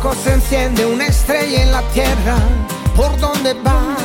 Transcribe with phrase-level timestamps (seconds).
[0.00, 2.38] poco se enciende una estrella en la tierra.
[2.96, 3.96] ¿Por donde va?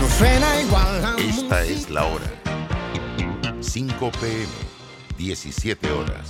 [0.00, 1.18] No suena igual.
[1.18, 2.26] Esta es la hora.
[3.60, 4.46] 5 pm,
[5.18, 6.26] 17 horas.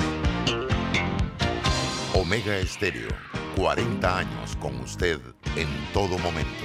[2.15, 3.09] Omega Estéreo,
[3.57, 5.21] 40 años con usted
[5.57, 6.65] en todo momento.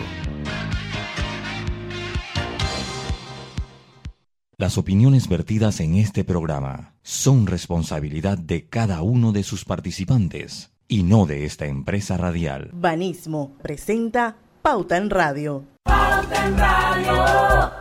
[4.57, 11.03] Las opiniones vertidas en este programa son responsabilidad de cada uno de sus participantes y
[11.03, 12.69] no de esta empresa radial.
[12.73, 15.63] Banismo presenta Pauta en Radio.
[15.83, 17.71] Pauta en Radio.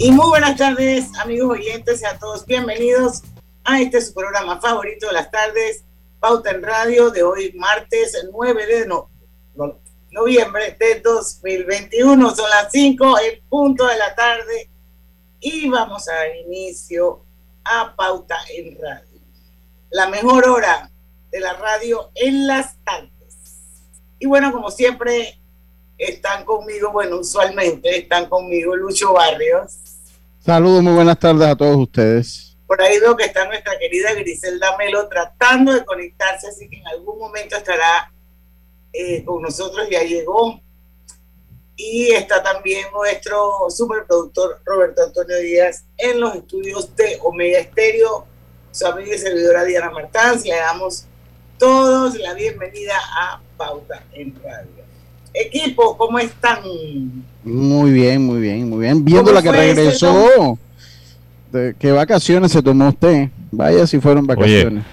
[0.00, 3.22] Y muy buenas tardes, amigos oyentes, y a todos bienvenidos
[3.64, 5.82] a este su programa favorito de las tardes,
[6.20, 8.86] Pauta en Radio, de hoy martes, el 9 de
[10.10, 12.34] noviembre de 2021.
[12.34, 14.70] Son las 5 en punto de la tarde
[15.40, 17.20] y vamos a dar inicio
[17.64, 19.20] a Pauta en Radio.
[19.90, 20.90] La mejor hora
[21.30, 23.10] de la radio en las tardes.
[24.18, 25.38] Y bueno, como siempre,
[25.98, 29.78] están conmigo, bueno, usualmente están conmigo Lucho Barrios.
[30.40, 32.56] Saludos, muy buenas tardes a todos ustedes.
[32.66, 36.86] Por ahí veo que está nuestra querida Griselda Melo tratando de conectarse, así que en
[36.88, 38.12] algún momento estará
[38.92, 40.60] eh, con nosotros, ya llegó.
[41.76, 43.38] Y está también nuestro
[43.70, 48.26] superproductor Roberto Antonio Díaz en los estudios de Omega Estéreo,
[48.72, 50.40] su amiga y servidora Diana Martán.
[50.42, 51.04] Le damos
[51.56, 54.84] todos la bienvenida a Pauta en Radio.
[55.32, 56.62] Equipo, ¿cómo están?
[57.44, 59.04] Muy bien, muy bien, muy bien.
[59.04, 60.58] Viendo la que regresó.
[61.78, 63.28] ¿Qué vacaciones se tomó usted?
[63.50, 64.84] Vaya si fueron vacaciones.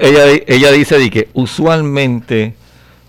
[0.00, 2.54] ella, ella dice de que usualmente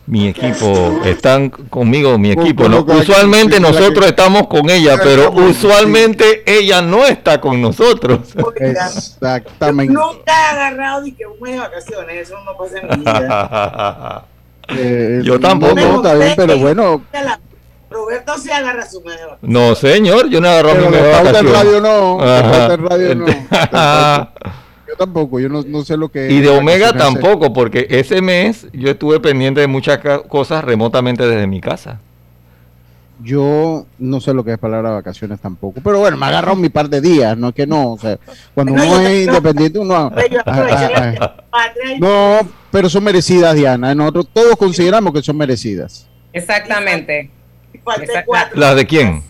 [0.05, 2.67] mi equipo están conmigo, mi equipo.
[2.67, 2.81] ¿no?
[2.81, 8.19] Usualmente nosotros estamos con ella, pero usualmente ella no está con nosotros.
[8.55, 9.93] Exactamente.
[9.93, 14.25] Nunca he agarrado ni que un mes de vacaciones, eso no pasa en mi vida.
[14.69, 15.75] Eh, Yo tampoco.
[15.75, 17.01] No, bien, pero bueno.
[17.89, 21.51] Roberto se agarra su mes No, señor, yo no agarro mi mes de vacaciones.
[21.51, 22.17] radio no.
[22.19, 23.25] radio no.
[24.93, 26.31] Yo tampoco, yo no, no sé lo que...
[26.31, 31.47] Y de Omega tampoco, porque ese mes yo estuve pendiente de muchas cosas remotamente desde
[31.47, 31.99] mi casa.
[33.23, 36.89] Yo no sé lo que es palabra vacaciones tampoco, pero bueno, me agarrado mi par
[36.89, 38.19] de días, no es que no, o sea,
[38.53, 40.11] cuando uno es independiente uno...
[41.99, 42.39] No,
[42.69, 46.07] pero son merecidas, Diana, nosotros todos consideramos que son merecidas.
[46.33, 47.31] Exactamente.
[48.53, 49.23] ¿Las de quién?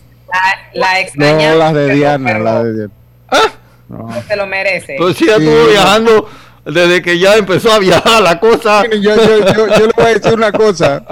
[0.74, 1.52] La, extraña.
[1.52, 2.92] No, las de Diana, las de Diana.
[3.30, 3.63] ¿Ah?
[3.98, 4.22] No.
[4.26, 4.96] Se lo merece.
[4.98, 6.28] Pues sí, ya estuvo viajando
[6.64, 8.82] desde que ya empezó a viajar la cosa.
[8.82, 11.04] Miren, yo, yo, yo, le voy a decir una cosa.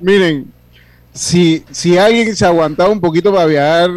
[0.00, 0.52] Miren,
[1.12, 3.90] si, si alguien se aguantaba un poquito para viajar,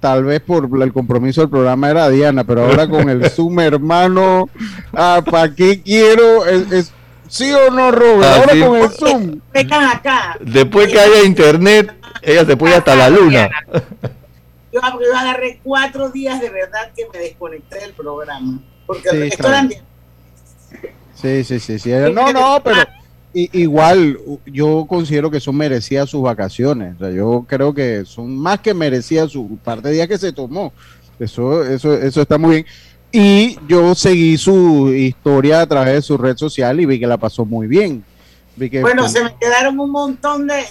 [0.00, 4.48] tal vez por el compromiso del programa era Diana, pero ahora con el Zoom, hermano,
[4.94, 6.46] ah, ¿para qué quiero?
[6.46, 6.92] Es,
[7.28, 8.24] ¿Sí o no, Robert?
[8.24, 9.40] Ah, ahora con el Zoom.
[9.54, 10.36] acá.
[10.40, 11.92] Después que haya internet,
[12.22, 13.48] ella se puede hasta la luna.
[14.72, 18.60] Yo, agarré cuatro días de verdad que me desconecté del programa.
[18.86, 19.48] Porque sí, esto
[21.14, 21.90] sí, sí, sí, sí.
[22.12, 22.82] No, no, pero
[23.32, 26.96] igual yo considero que son merecidas sus vacaciones.
[26.96, 30.32] O sea, yo creo que son más que merecidas su par de días que se
[30.32, 30.72] tomó.
[31.18, 32.66] Eso, eso, eso está muy bien.
[33.12, 37.18] Y yo seguí su historia a través de su red social y vi que la
[37.18, 38.04] pasó muy bien.
[38.80, 40.64] bueno, se me quedaron un montón de,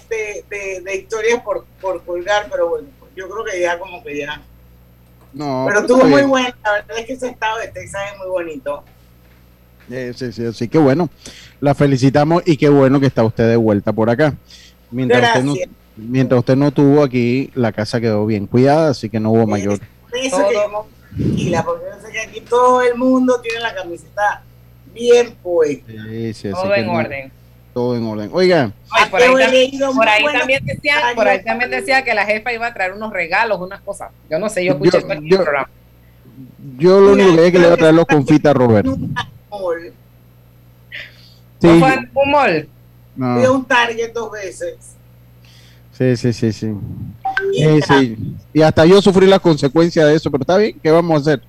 [0.50, 4.42] de, historias por, por colgar, pero bueno yo creo que ya como que ya.
[5.34, 6.56] No, pero, estuvo muy bueno.
[6.64, 8.84] La verdad es que ese estado de Texas es muy bonito.
[9.90, 11.10] sí, sí, sí, qué bueno.
[11.60, 14.34] La felicitamos y qué bueno que está usted de vuelta por acá.
[14.92, 15.56] Mientras usted, no,
[15.98, 19.80] mientras usted no tuvo aquí, la casa quedó bien cuidada, así que no hubo mayor.
[20.14, 20.58] Eso que
[21.16, 24.44] tranquila, porque yo sé que aquí todo el mundo tiene la camiseta
[24.94, 25.92] bien puesta.
[26.08, 27.39] Sí, sí, todo en orden
[27.80, 28.30] todo en orden.
[28.34, 28.74] Oigan,
[29.10, 33.14] por, ahí, también decía, por ahí también decía que la jefa iba a traer unos
[33.14, 34.12] regalos, unas cosas.
[34.30, 35.70] Yo no sé, yo escuché yo, yo, programa.
[36.78, 38.86] Yo lo único que es que le voy a traer los confitas a Robert.
[41.62, 41.68] Sí.
[41.68, 42.70] ¿No fue un mall?
[43.16, 43.36] No.
[43.36, 44.76] Fui a un Target dos veces.
[45.94, 46.74] Sí, sí, sí, sí.
[47.54, 48.36] Y, sí.
[48.54, 51.42] y hasta yo sufrí las consecuencias de eso, pero está bien, ¿qué vamos a hacer?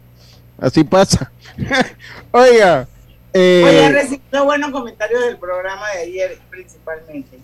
[0.58, 1.32] Así pasa.
[2.30, 2.86] Oiga,
[3.32, 7.38] eh, Oye, recibido buenos comentarios del programa de ayer, principalmente.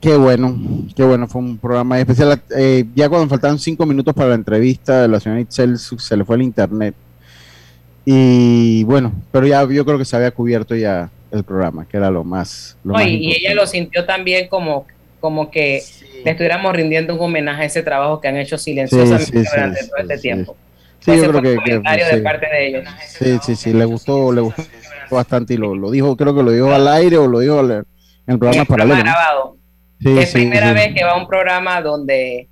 [0.00, 0.58] Qué bueno,
[0.96, 2.42] qué bueno, fue un programa especial.
[2.56, 6.24] Eh, ya cuando faltaban cinco minutos para la entrevista de la señora Itzel, se le
[6.24, 6.94] fue el internet.
[8.04, 12.10] Y bueno, pero ya yo creo que se había cubierto ya el programa, que era
[12.10, 12.76] lo más.
[13.06, 14.86] y ella lo sintió también como
[15.22, 15.84] como que
[16.24, 20.18] le estuviéramos rindiendo un homenaje a ese trabajo que han hecho silenciosamente durante todo este
[20.18, 20.56] tiempo.
[20.98, 22.88] Sí, yo creo que, comentario de parte de ellos.
[23.06, 24.62] Sí, sí, sí, le gustó, le gustó
[25.16, 27.84] bastante y lo, lo dijo, creo que lo dijo al aire o lo dijo en
[28.26, 29.00] el programa paralelo.
[29.00, 29.56] grabado.
[30.00, 32.48] es primera vez que va a un programa donde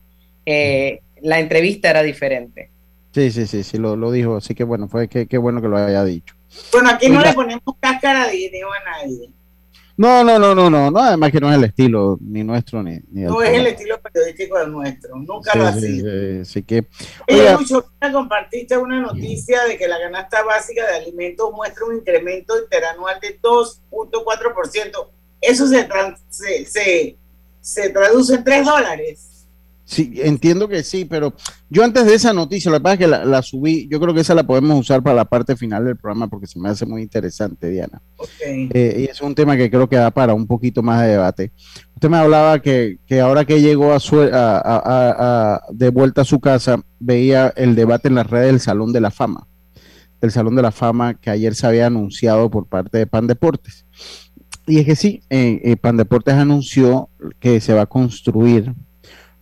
[0.47, 2.71] eh, la entrevista era diferente.
[3.13, 5.77] Sí, sí, sí, sí, lo, lo dijo, así que bueno, fue que, bueno que lo
[5.77, 6.35] haya dicho.
[6.73, 9.31] Bueno, aquí no le ponemos cáscara de video a nadie.
[10.01, 13.01] No, no, no, no, no, no, además que no es el estilo ni nuestro ni,
[13.11, 16.41] ni No es el estilo periodístico del nuestro, nunca lo ha sido.
[16.41, 16.87] así que.
[17.29, 22.59] Oye, Lucho, compartiste una noticia de que la canasta básica de alimentos muestra un incremento
[22.59, 25.09] interanual de 2.4%.
[25.39, 25.87] Eso se,
[26.31, 27.17] se, se,
[27.61, 29.30] se traduce en 3 dólares.
[29.91, 31.35] Sí, entiendo que sí, pero
[31.69, 34.37] yo antes de esa noticia, la verdad es que la, subí, yo creo que esa
[34.37, 37.69] la podemos usar para la parte final del programa porque se me hace muy interesante,
[37.69, 38.01] Diana.
[38.41, 41.51] Eh, y es un tema que creo que da para un poquito más de debate.
[41.93, 46.81] Usted me hablaba que, ahora que llegó a, su, a, de vuelta a su casa,
[47.01, 49.49] veía el debate en las redes del Salón de la Fama,
[50.21, 53.87] del Salón de la Fama que ayer se había anunciado por parte de Pan Deportes.
[54.69, 57.09] Y es que sí, eh, eh, Pan Deportes anunció
[57.41, 58.73] que se va a construir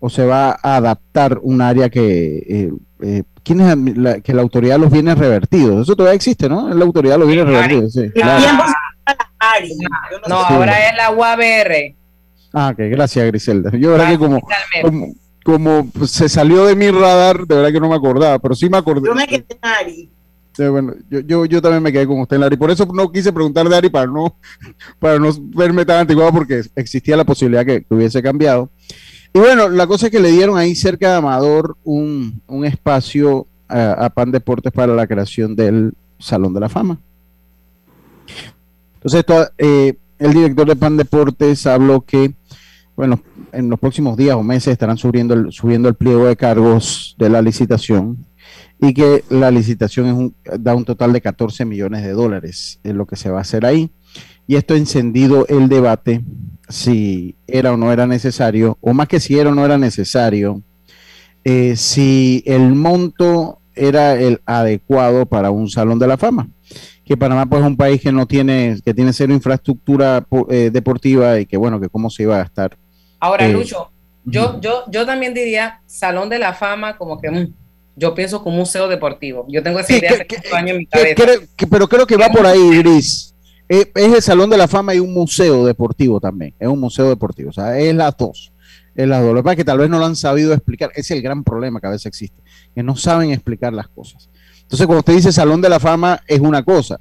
[0.00, 2.38] o se va a adaptar un área que...
[2.48, 5.82] Eh, eh, ¿Quién es la, que la autoridad de los bienes revertidos?
[5.82, 6.68] Eso todavía existe, ¿no?
[6.74, 7.92] La autoridad de los bienes revertidos.
[7.94, 8.10] Sí,
[10.28, 11.94] No, ahora es la UABR.
[12.52, 13.70] Ah, que gracias, Griselda.
[13.76, 14.40] Yo, verdad que como,
[15.44, 18.78] como, se salió de mi radar, de verdad que no me acordaba, pero sí me
[18.78, 19.06] acordé.
[19.06, 20.10] Yo me quedé en Ari.
[20.70, 22.56] bueno, yo, yo, yo, también me quedé con usted en Ari.
[22.56, 24.36] Por eso no quise preguntar de Ari para no,
[24.98, 28.70] para no verme tan antiguado, porque existía la posibilidad que hubiese cambiado.
[29.32, 34.08] Y bueno, la cosa es que le dieron ahí cerca de Amador un, espacio a,
[34.10, 36.98] Pan Deportes para la creación del Salón de la Fama.
[38.94, 39.24] Entonces,
[39.58, 42.34] eh, el director de Pan Deportes habló que,
[42.96, 43.20] bueno,
[43.52, 47.28] en los próximos días o meses estarán subiendo el, subiendo el pliego de cargos de
[47.28, 48.26] la licitación
[48.80, 53.16] y que la licitación da un total de 14 millones de dólares en lo que
[53.16, 53.90] se va a hacer ahí.
[54.46, 56.22] Y esto ha encendido el debate
[56.68, 60.62] si era o no era necesario, o más que si era o no era necesario,
[61.44, 66.48] eh, si el monto era el adecuado para un salón de la fama.
[67.04, 71.40] Que Panamá pues es un país que no tiene, que tiene cero infraestructura eh, deportiva
[71.40, 72.76] y que bueno, que cómo se iba a gastar.
[73.18, 73.90] Ahora, eh, Lucho,
[74.24, 77.54] yo, yo, yo también diría salón de la fama como que mm,
[77.96, 79.46] yo pienso como museo deportivo.
[79.48, 81.24] Yo tengo esa idea hace años en mi cabeza.
[81.70, 83.34] pero creo que va por ahí, Gris.
[83.68, 86.54] Es, el Salón de la Fama y un museo deportivo también.
[86.58, 87.50] Es un museo deportivo.
[87.50, 88.52] O sea, es las dos.
[88.94, 89.34] Es las dos.
[89.34, 90.90] Lo que pasa es que tal vez no lo han sabido explicar.
[90.94, 92.42] Es el gran problema que a veces existe.
[92.74, 94.30] Que no saben explicar las cosas.
[94.62, 96.98] Entonces, cuando usted dice Salón de la Fama, es una cosa.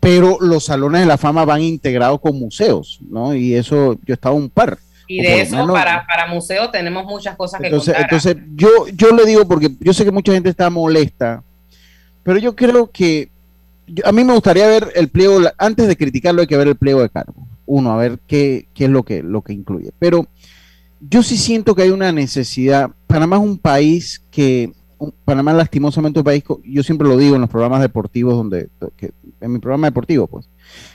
[0.00, 3.34] Pero los salones de la fama van integrados con museos, ¿no?
[3.34, 4.76] Y eso, yo estaba un par.
[5.06, 9.24] Y de eso, para, para museos, tenemos muchas cosas que entonces, Entonces, yo, yo le
[9.24, 11.42] digo, porque yo sé que mucha gente está molesta,
[12.22, 13.30] pero yo creo que
[14.04, 17.02] a mí me gustaría ver el pliego, antes de criticarlo hay que ver el pliego
[17.02, 17.46] de cargo.
[17.66, 19.90] Uno, a ver qué, qué es lo que, lo que incluye.
[19.98, 20.26] Pero
[21.00, 22.90] yo sí siento que hay una necesidad.
[23.06, 24.72] Panamá es un país que,
[25.24, 28.68] Panamá lastimosamente un país, yo siempre lo digo en los programas deportivos, donde,
[29.40, 30.48] en mi programa deportivo, pues,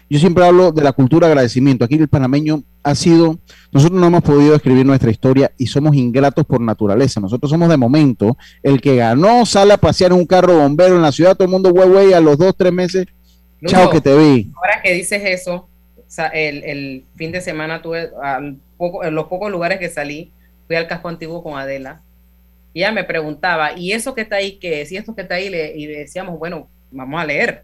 [0.10, 1.86] yo siempre hablo de la cultura de agradecimiento.
[1.86, 3.38] Aquí el panameño ha sido,
[3.72, 7.20] nosotros no hemos podido escribir nuestra historia y somos ingratos por naturaleza.
[7.20, 11.02] Nosotros somos de momento el que ganó, sale a pasear en un carro bombero en
[11.02, 13.06] la ciudad, todo el mundo güey, güey, a los dos, tres meses,
[13.66, 14.52] chao que te vi.
[14.56, 15.68] Ahora que dices eso,
[16.34, 18.10] el, fin de semana tuve,
[18.78, 20.32] poco, en los pocos lugares que salí,
[20.68, 22.02] fui al casco antiguo con Adela
[22.74, 24.92] y ella me preguntaba, ¿y eso que está ahí qué es?
[24.92, 27.64] Y esto que está ahí, y le decíamos, bueno, vamos a leer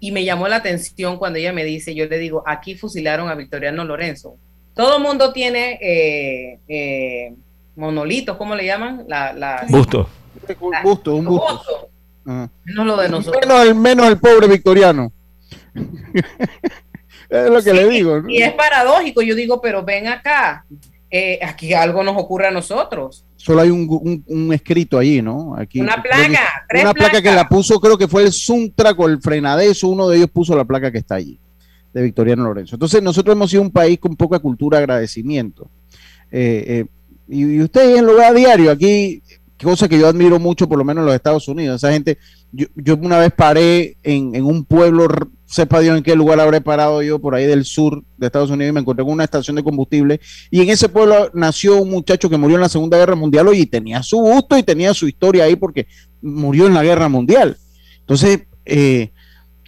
[0.00, 3.34] y me llamó la atención cuando ella me dice, yo le digo, aquí fusilaron a
[3.34, 4.36] Victoriano Lorenzo.
[4.74, 7.34] Todo el mundo tiene eh, eh,
[7.76, 9.04] monolitos, ¿cómo le llaman?
[9.08, 10.08] La, la, busto.
[10.82, 11.88] busto, un busto.
[12.24, 13.40] No lo de nosotros.
[13.46, 15.12] Menos el, menos el pobre Victoriano.
[17.30, 18.22] es lo que le digo.
[18.28, 20.66] Y es paradójico, yo digo, pero ven acá,
[21.16, 23.24] eh, aquí algo nos ocurre a nosotros.
[23.36, 25.54] Solo hay un, escrito allí, ¿no?
[25.56, 29.20] Aquí, una placa, una placa que la puso, creo que fue el Suntra con el
[29.20, 31.38] Frenadeso, uno de ellos puso la placa que está allí,
[31.92, 32.76] de Victoriano Lorenzo.
[32.76, 35.70] Entonces, nosotros hemos sido un país con poca cultura de agradecimiento.
[36.30, 36.84] Eh, eh,
[37.28, 39.22] y, ustedes lo ve a diario, aquí,
[39.62, 42.18] cosa que yo admiro mucho, por lo menos en los Estados Unidos, esa gente,
[42.52, 45.08] yo, yo una vez paré en, en un pueblo
[45.46, 48.70] sepa Dios en qué lugar habré parado yo por ahí del sur de Estados Unidos
[48.70, 50.20] y me encontré con una estación de combustible
[50.50, 53.66] y en ese pueblo nació un muchacho que murió en la Segunda Guerra Mundial y
[53.66, 55.86] tenía su gusto y tenía su historia ahí porque
[56.20, 57.56] murió en la Guerra Mundial.
[58.00, 59.12] Entonces, eh,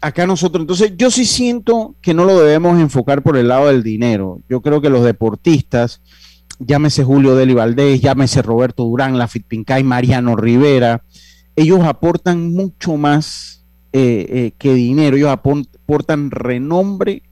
[0.00, 3.82] acá nosotros, entonces yo sí siento que no lo debemos enfocar por el lado del
[3.82, 4.40] dinero.
[4.48, 6.00] Yo creo que los deportistas,
[6.58, 11.02] llámese Julio Deli Valdés, llámese Roberto Durán, Lafit Pincay, Mariano Rivera,
[11.56, 17.22] ellos aportan mucho más eh, eh, que dinero, ellos aportan renombre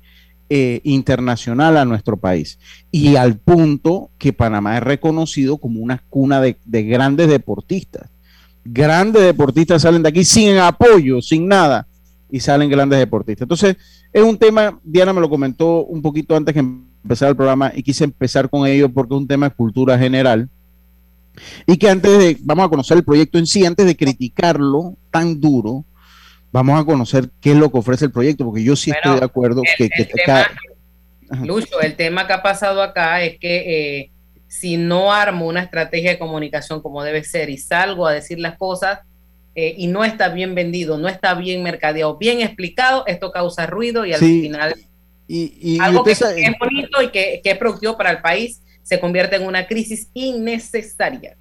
[0.48, 2.58] eh, internacional a nuestro país.
[2.90, 8.10] Y al punto que Panamá es reconocido como una cuna de, de grandes deportistas.
[8.64, 11.86] Grandes deportistas salen de aquí sin apoyo, sin nada
[12.30, 13.42] y salen grandes deportistas.
[13.42, 13.76] Entonces,
[14.12, 16.64] es un tema, Diana me lo comentó un poquito antes que
[17.06, 20.48] empezar el programa y quise empezar con ello porque es un tema de cultura general.
[21.66, 25.40] Y que antes de, vamos a conocer el proyecto en sí, antes de criticarlo tan
[25.40, 25.84] duro,
[26.50, 29.24] vamos a conocer qué es lo que ofrece el proyecto, porque yo sí estoy de
[29.24, 30.46] acuerdo que, el tema,
[31.44, 34.10] Lucho, el tema que ha pasado acá es que eh,
[34.48, 38.56] si no armo una estrategia de comunicación como debe ser y salgo a decir las
[38.56, 39.00] cosas,
[39.54, 44.04] eh, y no está bien vendido, no está bien mercadeado, bien explicado, esto causa ruido
[44.04, 44.74] y al final
[45.28, 46.20] y, algo que, es
[46.58, 51.36] bonito y que, es productivo para el país se convierte en una crisis innecesaria.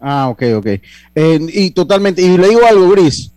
[0.00, 0.66] Ah, ok, ok.
[1.14, 3.32] y totalmente, y le digo algo, Gris,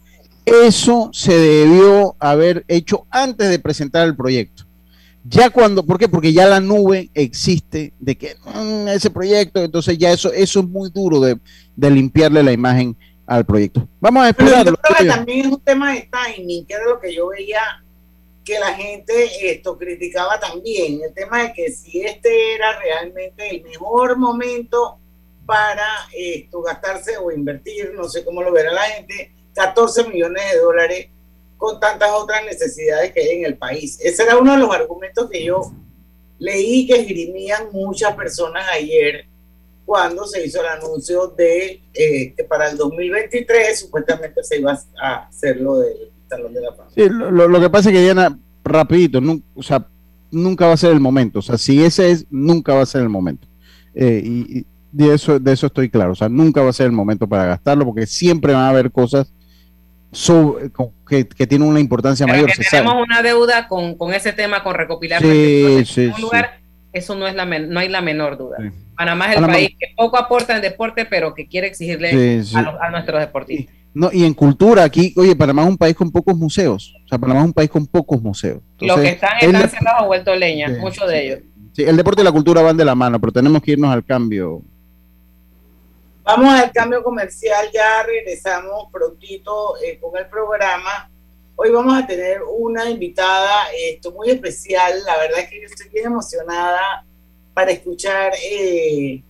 [0.45, 4.65] eso se debió haber hecho antes de presentar el proyecto.
[5.23, 6.07] Ya cuando, ¿por qué?
[6.07, 10.67] Porque ya la nube existe de que mm, ese proyecto, entonces ya eso, eso es
[10.67, 11.37] muy duro de,
[11.75, 12.95] de limpiarle la imagen
[13.27, 13.87] al proyecto.
[13.99, 14.63] Vamos a esperar.
[14.63, 17.27] Pero yo creo que también es un tema de timing, que era lo que yo
[17.27, 17.61] veía
[18.43, 21.01] que la gente esto criticaba también.
[21.03, 24.97] El tema de que si este era realmente el mejor momento
[25.45, 30.59] para esto gastarse o invertir, no sé cómo lo verá la gente, 14 millones de
[30.59, 31.07] dólares
[31.57, 33.99] con tantas otras necesidades que hay en el país.
[34.01, 35.71] Ese era uno de los argumentos que yo
[36.37, 39.25] leí que esgrimían muchas personas ayer
[39.85, 45.27] cuando se hizo el anuncio de eh, que para el 2023 supuestamente se iba a
[45.27, 46.89] hacer lo del Salón de la Fama.
[46.95, 49.19] Sí, lo, que pasa es que Diana, rapidito,
[49.55, 49.85] o sea,
[50.31, 53.01] nunca va a ser el momento, o sea, si ese es, nunca va a ser
[53.01, 53.47] el momento.
[53.95, 56.91] Eh, y, de eso, de eso estoy claro, o sea, nunca va a ser el
[56.91, 59.31] momento para gastarlo porque siempre van a haber cosas
[61.07, 62.49] que, que, tienen una importancia mayor.
[62.71, 66.59] tenemos una deuda con, con, ese tema, con recopilar sí, sí, un lugar,
[66.91, 68.57] eso no es la no hay la menor duda.
[68.95, 73.19] Panamá es el país que poco aporta en deporte, pero que quiere exigirle A, nuestros
[73.19, 73.75] deportistas.
[73.93, 76.93] No, y en cultura, aquí, oye, Panamá es un país con pocos museos.
[77.05, 78.61] O sea, Panamá es un país con pocos museos.
[78.79, 81.39] Los que están están cerrados o vuelto leña, muchos de ellos.
[81.73, 84.05] Sí, el deporte y la cultura van de la mano, pero tenemos que irnos al
[84.05, 84.61] cambio.
[86.23, 91.09] Vamos al cambio comercial, ya regresamos prontito eh, con el programa.
[91.55, 94.93] Hoy vamos a tener una invitada esto muy especial.
[95.05, 97.03] La verdad es que yo estoy bien emocionada
[97.53, 99.23] para escuchar eh,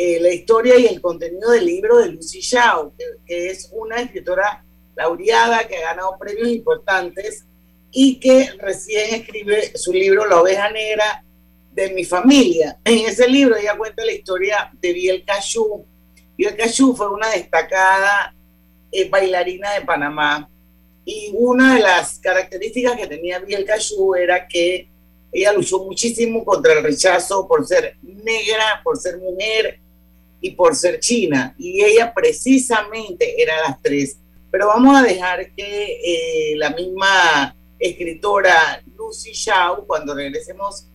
[0.00, 2.92] eh, la historia y el contenido del libro de Lucy Shaw,
[3.26, 4.64] que, es una escritora
[4.94, 7.44] laureada que ha ganado premios importantes
[7.90, 11.24] y que recién escribe su libro La oveja negra
[11.72, 12.78] de mi familia.
[12.84, 15.84] En ese libro ella cuenta la historia de Biel Cachú.
[16.36, 18.32] Biel Cachú fue una destacada
[19.10, 20.48] bailarina de Panamá
[21.04, 24.88] y una de las características que tenía Biel Cachú era que
[25.32, 29.80] ella luchó muchísimo contra el rechazo por ser negra, por ser mujer
[30.40, 31.54] y por ser china.
[31.58, 34.18] Y ella precisamente era las tres.
[34.50, 36.00] Pero vamos a dejar que
[36.52, 40.86] eh, la misma escritora Lucy Shaw, cuando regresemos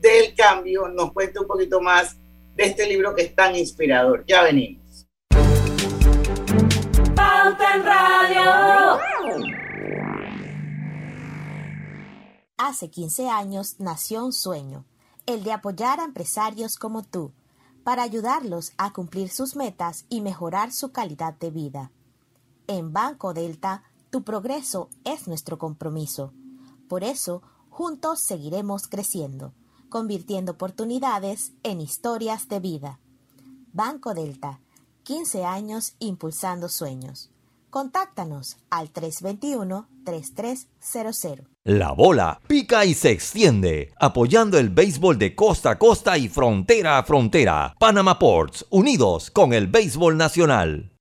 [0.00, 2.16] del cambio, nos cuente un poquito más
[2.56, 4.24] de este libro que es tan inspirador.
[4.26, 5.06] Ya venimos.
[7.84, 8.98] Radio.
[12.56, 14.84] Hace 15 años nació un sueño,
[15.26, 17.32] el de apoyar a empresarios como tú,
[17.88, 21.90] para ayudarlos a cumplir sus metas y mejorar su calidad de vida.
[22.66, 26.34] En Banco Delta, tu progreso es nuestro compromiso.
[26.86, 27.40] Por eso,
[27.70, 29.54] juntos seguiremos creciendo,
[29.88, 33.00] convirtiendo oportunidades en historias de vida.
[33.72, 34.60] Banco Delta,
[35.04, 37.30] 15 años impulsando sueños.
[37.70, 41.44] Contáctanos al 321-3300.
[41.64, 46.96] La bola pica y se extiende, apoyando el béisbol de costa a costa y frontera
[46.96, 47.74] a frontera.
[47.78, 50.94] Panama Ports, unidos con el béisbol nacional.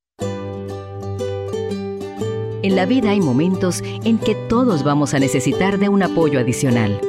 [2.64, 7.00] En la vida hay momentos en que todos vamos a necesitar de un apoyo adicional.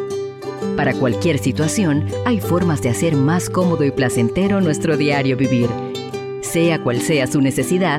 [0.76, 5.68] Para cualquier situación, hay formas de hacer más cómodo y placentero nuestro diario vivir.
[6.42, 7.98] Sea cual sea su necesidad,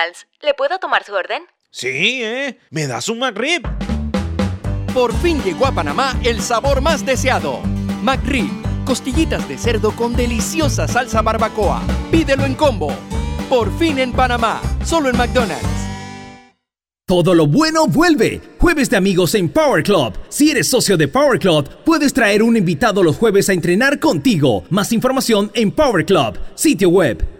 [0.00, 0.26] McDonald's.
[0.42, 1.42] ¿Le puedo tomar su orden?
[1.70, 2.58] Sí, ¿eh?
[2.70, 3.62] ¿Me das un McRib?
[4.92, 7.60] Por fin llegó a Panamá el sabor más deseado.
[8.02, 8.50] McRib,
[8.84, 11.82] costillitas de cerdo con deliciosa salsa barbacoa.
[12.10, 12.92] Pídelo en combo.
[13.48, 15.66] Por fin en Panamá, solo en McDonald's.
[17.06, 18.40] Todo lo bueno vuelve.
[18.58, 20.16] Jueves de amigos en Power Club.
[20.28, 24.62] Si eres socio de Power Club, puedes traer un invitado los jueves a entrenar contigo.
[24.70, 27.39] Más información en Power Club, sitio web.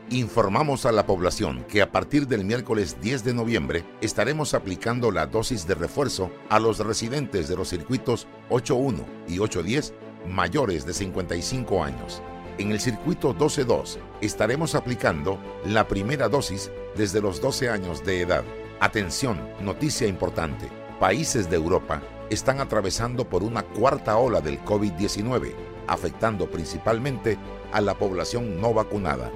[0.11, 5.25] informamos a la población que a partir del miércoles 10 de noviembre estaremos aplicando la
[5.25, 9.93] dosis de refuerzo a los residentes de los circuitos 8.1 y 8.10
[10.27, 12.21] mayores de 55 años.
[12.57, 18.43] En el circuito 12.2 estaremos aplicando la primera dosis desde los 12 años de edad.
[18.81, 20.67] Atención, noticia importante.
[20.99, 25.53] Países de Europa están atravesando por una cuarta ola del COVID-19,
[25.87, 27.37] afectando principalmente
[27.71, 29.31] a la población no vacunada.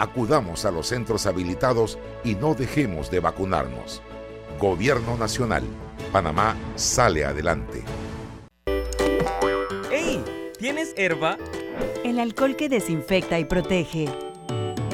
[0.00, 4.00] Acudamos a los centros habilitados y no dejemos de vacunarnos.
[4.58, 5.62] Gobierno Nacional.
[6.10, 7.84] Panamá sale adelante.
[9.92, 10.24] ¡Ey!
[10.58, 11.36] ¿Tienes herba?
[12.02, 14.08] El alcohol que desinfecta y protege.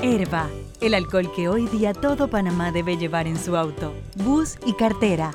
[0.02, 4.72] Herba, el alcohol que hoy día todo Panamá debe llevar en su auto, bus y
[4.72, 5.30] cartera.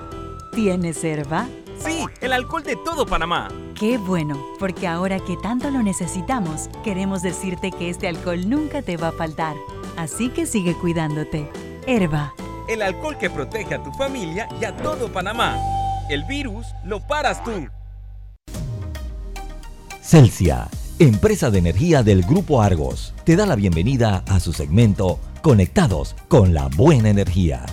[0.53, 1.47] ¿Tienes herba?
[1.83, 3.49] Sí, el alcohol de todo Panamá.
[3.75, 8.97] Qué bueno, porque ahora que tanto lo necesitamos, queremos decirte que este alcohol nunca te
[8.97, 9.55] va a faltar.
[9.97, 11.49] Así que sigue cuidándote.
[11.87, 12.33] Herba.
[12.67, 15.57] El alcohol que protege a tu familia y a todo Panamá.
[16.09, 17.67] El virus lo paras tú.
[20.01, 20.67] Celsia,
[20.99, 26.53] empresa de energía del Grupo Argos, te da la bienvenida a su segmento Conectados con
[26.53, 27.65] la Buena Energía.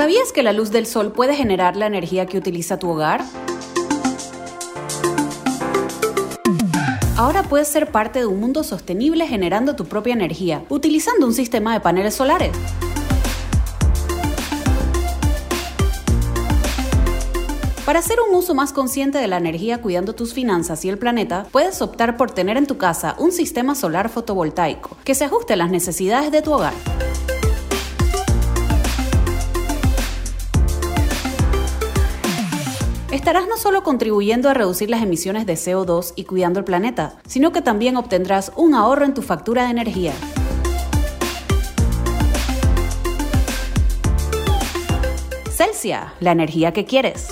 [0.00, 3.22] ¿Sabías que la luz del sol puede generar la energía que utiliza tu hogar?
[7.18, 11.74] Ahora puedes ser parte de un mundo sostenible generando tu propia energía, utilizando un sistema
[11.74, 12.56] de paneles solares.
[17.84, 21.46] Para hacer un uso más consciente de la energía cuidando tus finanzas y el planeta,
[21.52, 25.56] puedes optar por tener en tu casa un sistema solar fotovoltaico que se ajuste a
[25.56, 26.72] las necesidades de tu hogar.
[33.20, 37.52] Estarás no solo contribuyendo a reducir las emisiones de CO2 y cuidando el planeta, sino
[37.52, 40.14] que también obtendrás un ahorro en tu factura de energía.
[45.50, 47.28] Celsia, la energía que quieres.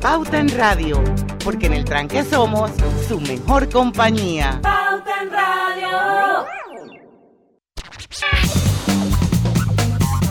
[0.00, 1.00] Pauta en Radio,
[1.44, 2.72] porque en el tranque somos
[3.06, 4.58] su mejor compañía.
[4.60, 5.53] Pauta en Radio.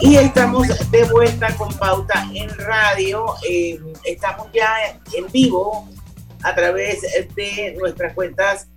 [0.06, 3.24] Y estamos de vuelta con Pauta en Radio.
[3.48, 5.88] Eh, estamos ya en vivo
[6.42, 7.02] a través
[7.34, 8.68] de nuestras cuentas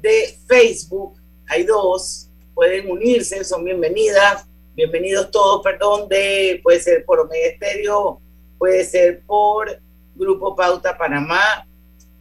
[0.00, 1.14] de Facebook.
[1.48, 4.46] Hay dos, pueden unirse, son bienvenidas.
[4.76, 8.20] Bienvenidos todos, perdón, de, puede ser por Omega Estéreo,
[8.56, 9.80] puede ser por
[10.14, 11.66] Grupo Pauta Panamá.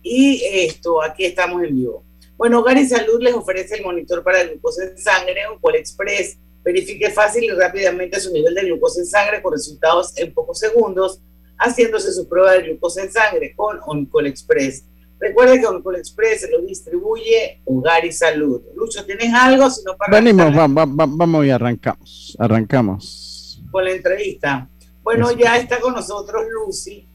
[0.01, 2.03] Y esto, aquí estamos en vivo.
[2.35, 7.09] Bueno, Hogar y Salud les ofrece el monitor para glucosa en sangre, un Express Verifique
[7.11, 11.21] fácil y rápidamente su nivel de glucosa en sangre con resultados en pocos segundos,
[11.57, 14.83] haciéndose su prueba de glucosa en sangre con Oncol Express.
[15.17, 18.61] Recuerde que Oncol Express lo distribuye Hogar y Salud.
[18.75, 19.69] Lucho, ¿tienes algo?
[19.69, 22.35] Si no, para Venimos, vamos, vamos y arrancamos.
[22.37, 23.63] Arrancamos.
[23.71, 24.67] Con la entrevista.
[25.03, 27.07] Bueno, ya está con nosotros Lucy.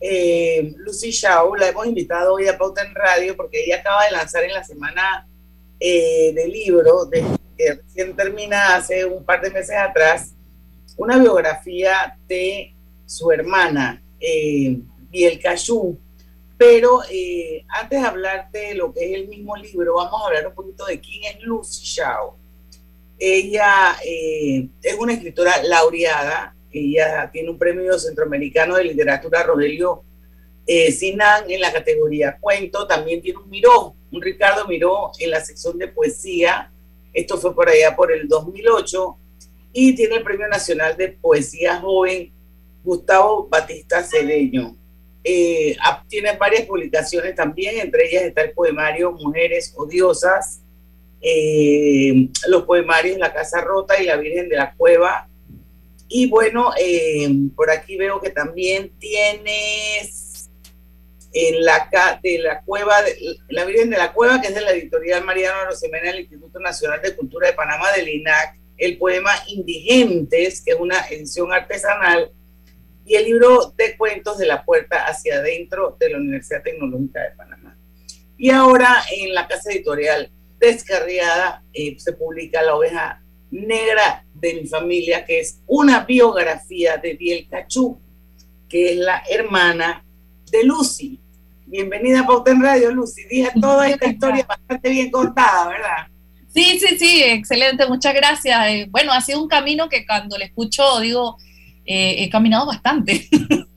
[0.00, 4.12] Eh, Lucy Shaw, la hemos invitado hoy a Pauta en Radio porque ella acaba de
[4.12, 5.28] lanzar en la semana
[5.78, 7.22] eh, del libro de
[7.58, 10.32] que recién termina hace un par de meses atrás,
[10.96, 14.78] una biografía de su hermana, eh,
[15.10, 15.98] Biel Cachú,
[16.56, 20.46] Pero eh, antes de hablar de lo que es el mismo libro, vamos a hablar
[20.48, 22.36] un poquito de quién es Lucy Shao.
[23.18, 30.04] Ella eh, es una escritora laureada, ella tiene un premio centroamericano de literatura Rogelio
[30.70, 35.40] eh, Sinan en la categoría cuento, también tiene un Miró, un Ricardo Miró en la
[35.40, 36.70] sección de poesía,
[37.12, 39.16] esto fue por allá por el 2008,
[39.72, 42.32] y tiene el Premio Nacional de Poesía Joven
[42.82, 44.76] Gustavo Batista Cedeño.
[45.22, 45.76] Eh,
[46.08, 50.60] tiene varias publicaciones también, entre ellas está el poemario Mujeres Odiosas,
[51.20, 55.28] eh, los poemarios La Casa Rota y La Virgen de la Cueva.
[56.08, 60.27] Y bueno, eh, por aquí veo que también tienes
[61.40, 61.88] en la,
[62.20, 62.96] de la Cueva,
[63.48, 67.00] La Virgen de la Cueva, que es de la editorial Mariano Rosemena del Instituto Nacional
[67.00, 72.32] de Cultura de Panamá, del INAC, el poema Indigentes, que es una edición artesanal,
[73.04, 77.30] y el libro de cuentos de la puerta hacia adentro de la Universidad Tecnológica de
[77.36, 77.78] Panamá.
[78.36, 83.22] Y ahora en la casa editorial Descarriada eh, se publica La oveja
[83.52, 88.00] negra de mi familia, que es una biografía de Biel Cachú,
[88.68, 90.04] que es la hermana
[90.50, 91.20] de Lucy.
[91.70, 93.24] Bienvenida a Pauta en Radio, Lucy.
[93.28, 96.06] Dije toda esta historia bastante bien contada, ¿verdad?
[96.48, 98.58] Sí, sí, sí, excelente, muchas gracias.
[98.68, 101.36] Eh, bueno, ha sido un camino que cuando le escucho digo,
[101.84, 103.28] eh, he caminado bastante.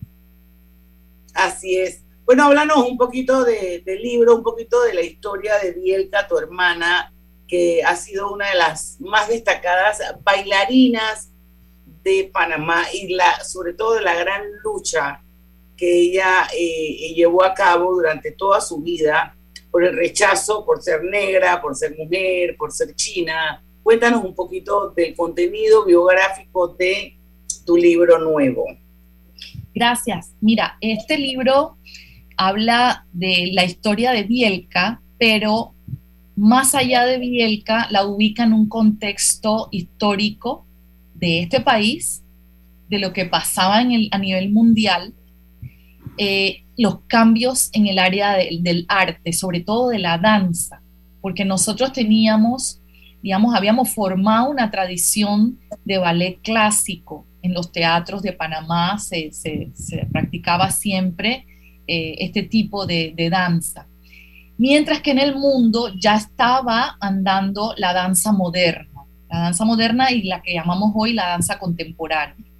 [1.33, 2.03] Así es.
[2.23, 6.37] Bueno, háblanos un poquito de, del libro, un poquito de la historia de Bielka, tu
[6.37, 7.13] hermana,
[7.45, 11.29] que ha sido una de las más destacadas bailarinas
[12.03, 15.21] de Panamá y la, sobre todo de la gran lucha
[15.81, 19.35] que ella eh, llevó a cabo durante toda su vida
[19.71, 23.63] por el rechazo, por ser negra, por ser mujer, por ser china.
[23.81, 27.17] Cuéntanos un poquito del contenido biográfico de
[27.65, 28.63] tu libro nuevo.
[29.73, 30.35] Gracias.
[30.39, 31.77] Mira, este libro
[32.37, 35.73] habla de la historia de Bielka, pero
[36.35, 40.63] más allá de Bielka la ubica en un contexto histórico
[41.15, 42.21] de este país,
[42.87, 45.15] de lo que pasaba en el, a nivel mundial,
[46.17, 50.81] eh, los cambios en el área del arte, sobre todo de la danza,
[51.21, 52.81] porque nosotros teníamos,
[53.21, 59.31] digamos, habíamos formado una tradición de ballet clásico en los teatros de Panamá, se,
[60.11, 61.45] practicaba siempre
[61.87, 63.87] eh, este tipo de, de danza.
[64.57, 70.23] Mientras que en el mundo ya estaba andando la danza moderna, la danza moderna y
[70.23, 72.50] la que llamamos hoy la danza contemporánea.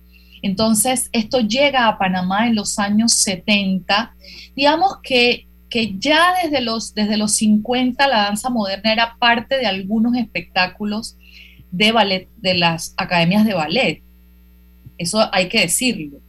[0.42, 4.16] Entonces, esto llega a Panamá en los años 70.
[4.56, 9.68] Digamos que, que ya desde los, desde los 50 la danza moderna era parte de
[9.68, 11.18] algunos espectáculos
[11.72, 14.02] de ballet, de las academias de ballet.
[14.98, 16.20] Eso hay que decirlo.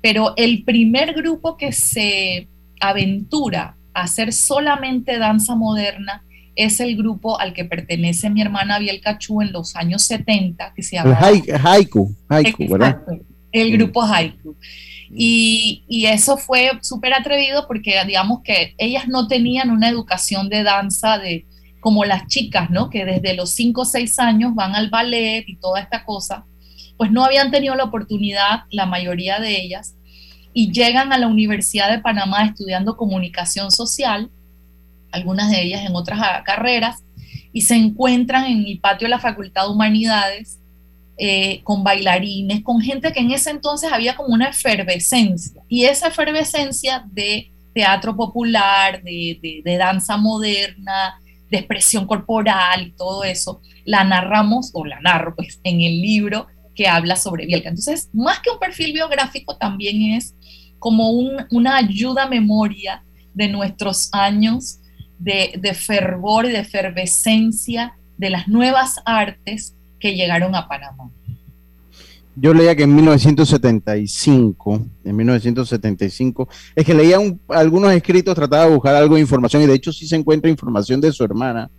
[0.00, 2.48] Pero el primer grupo que se
[2.80, 6.22] aventura a hacer solamente danza moderna
[6.54, 10.82] es el grupo al que pertenece mi hermana Biel Cachú en los años 70, que
[10.82, 11.18] se llama...
[11.20, 13.02] haiku, haiku, ¿verdad?
[13.56, 14.56] El grupo Haiku.
[15.14, 20.64] Y, y, eso fue súper atrevido porque digamos que ellas no tenían una educación de
[20.64, 21.46] danza de
[21.86, 22.90] como las chicas, ¿no?
[22.90, 26.44] Que desde los 5 o 6 años van al ballet y toda esta cosa,
[26.96, 29.94] pues no habían tenido la oportunidad, la mayoría de ellas,
[30.52, 34.30] y llegan a la Universidad de Panamá estudiando comunicación social,
[35.12, 37.04] algunas de ellas en otras carreras,
[37.52, 40.58] y se encuentran en el patio de la Facultad de Humanidades
[41.18, 45.62] eh, con bailarines, con gente que en ese entonces había como una efervescencia.
[45.66, 51.18] Y esa efervescencia de teatro popular, de, danza moderna,
[51.50, 56.48] de expresión corporal y todo eso, la narramos, o la narro pues, en el libro
[56.74, 57.70] que habla sobre Bielka.
[57.70, 60.34] Entonces, más que un perfil biográfico, también es
[60.78, 63.02] como una ayuda a memoria
[63.32, 64.80] de nuestros años
[65.18, 71.10] de, de fervor y de efervescencia de las nuevas artes que llegaron a Panamá.
[72.38, 78.94] Yo leía que en 1975, en 1975, es que leía algunos escritos, trataba de buscar
[78.94, 81.70] algo de información y de hecho sí se encuentra información de su hermana,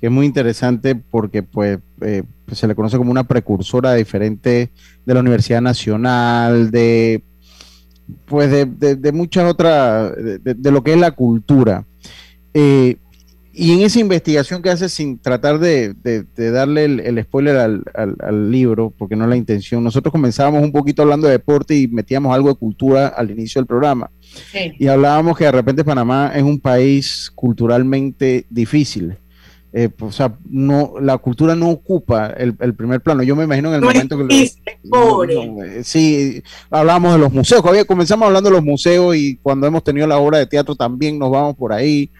[0.00, 4.70] que es muy interesante porque pues, eh, pues se le conoce como una precursora diferente
[5.06, 7.22] de la Universidad Nacional, de
[8.24, 11.84] pues de, de, muchas otras, de, lo que es la cultura.
[12.52, 12.96] Eh,
[13.52, 15.94] y en esa investigación que hace sin tratar de,
[16.36, 21.26] darle el, spoiler al, libro, porque no es la intención, nosotros comenzábamos un poquito hablando
[21.26, 24.10] de deporte y metíamos algo de cultura al inicio del programa.
[24.78, 29.16] Y hablábamos que de repente Panamá es un país culturalmente difícil.
[29.72, 33.24] eh, pues, o sea, no, la cultura no ocupa el, primer plano.
[33.24, 34.24] Yo me imagino en el momento que...
[34.84, 39.82] Lo, eh, sí, hablamos de los museos, comenzamos hablando de los museos y cuando hemos
[39.82, 42.10] tenido la obra de teatro también nos vamos por ahí.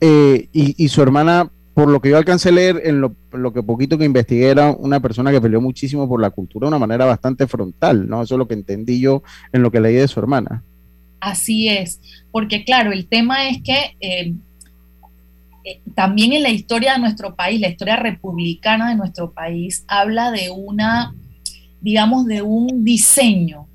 [0.00, 3.14] Eh, y, su hermana, por lo que yo alcancé a leer, en lo,
[3.52, 6.78] que poquito que investigué, era una persona que peleó muchísimo por la cultura de una
[6.78, 8.22] manera bastante frontal, ¿no?
[8.22, 10.62] Eso es lo que entendí yo en lo que leí de su hermana.
[11.20, 14.34] Así es, porque claro, el tema es que eh,
[15.94, 20.50] también en la historia de nuestro país, la historia republicana de nuestro país, habla de
[20.50, 21.14] una,
[21.80, 23.67] digamos, de un diseño.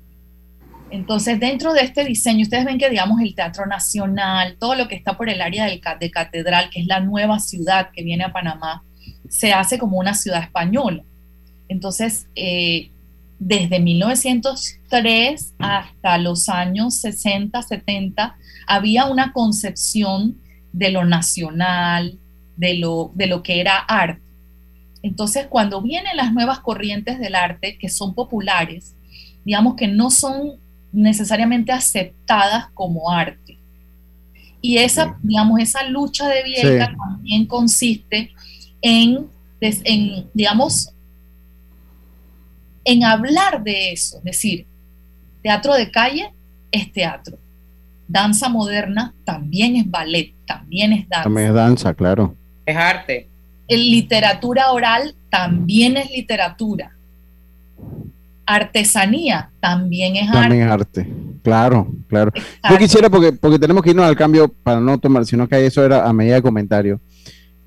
[0.94, 4.94] Entonces, dentro de este diseño, ustedes ven que, digamos, el Teatro Nacional, todo lo que
[4.94, 8.32] está por el área del, de Catedral, que es la nueva ciudad que viene a
[8.32, 8.84] Panamá,
[9.28, 11.02] se hace como una ciudad española.
[11.68, 12.92] Entonces, eh,
[13.40, 18.36] desde 1903 hasta los años 60, 70,
[18.68, 20.38] había una concepción
[20.72, 22.20] de lo nacional,
[22.56, 24.22] de lo, de lo que era arte.
[25.02, 28.94] Entonces, cuando vienen las nuevas corrientes del arte que son populares,
[29.44, 30.62] digamos que no son
[30.94, 33.58] necesariamente aceptadas como arte.
[34.60, 38.32] Y esa, digamos, esa lucha de Bielka también consiste
[38.80, 39.26] en,
[39.60, 40.90] en, digamos,
[42.84, 44.66] en hablar de eso, es decir,
[45.42, 46.32] teatro de calle
[46.70, 47.36] es teatro,
[48.08, 51.24] danza moderna también es ballet, también es danza.
[51.24, 52.34] También es danza, claro.
[52.64, 53.28] Es arte.
[53.68, 56.94] El literatura oral también es literatura.
[58.46, 60.40] Artesanía también es arte.
[60.40, 62.32] También es arte, claro, claro.
[62.68, 65.84] Yo quisiera, porque, porque tenemos que irnos al cambio para no tomar, sino que eso
[65.84, 67.00] era a medida de comentario.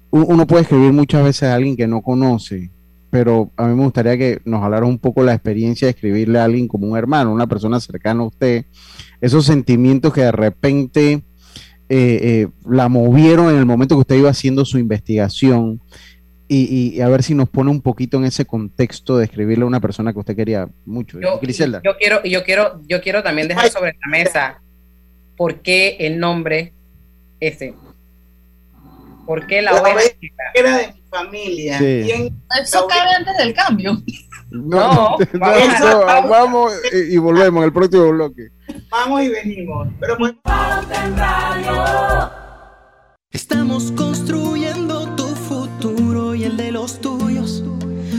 [0.10, 2.72] Uno puede escribir muchas veces a alguien que no conoce,
[3.10, 6.46] pero a mí me gustaría que nos hablara un poco la experiencia de escribirle a
[6.46, 8.66] alguien como un hermano, una persona cercana a usted,
[9.22, 11.24] esos sentimientos que de repente
[11.90, 15.82] eh, eh, la movieron en el momento que usted iba haciendo su investigación
[16.50, 19.80] y, a ver si nos pone un poquito en ese contexto de escribirle a una
[19.80, 21.20] persona que usted quería mucho.
[21.20, 24.62] Yo, yo quiero, yo quiero, yo quiero también dejar sobre la mesa
[25.36, 26.74] por qué el nombre
[27.40, 27.74] ese.
[29.26, 29.82] ¿Por qué la, la
[30.54, 31.80] Era de mi familia.
[31.80, 34.02] Eso cabe antes del cambio.
[34.50, 38.48] No, vamos y, volvemos en el próximo bloque.
[38.90, 39.90] Vamos y venimos.
[40.00, 40.34] Pero pues...
[43.32, 45.27] Estamos construyendo tu y
[46.48, 47.62] el de los tuyos.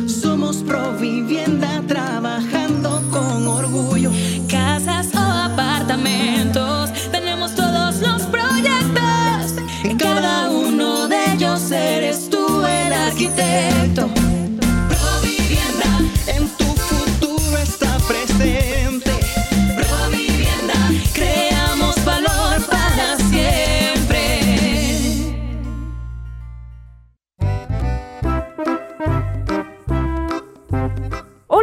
[0.06, 4.10] Somos Provivienda trabajando con orgullo.
[4.48, 9.54] Casas o apartamentos, tenemos todos los proyectos.
[9.82, 14.17] En cada uno de ellos eres tú el arquitecto.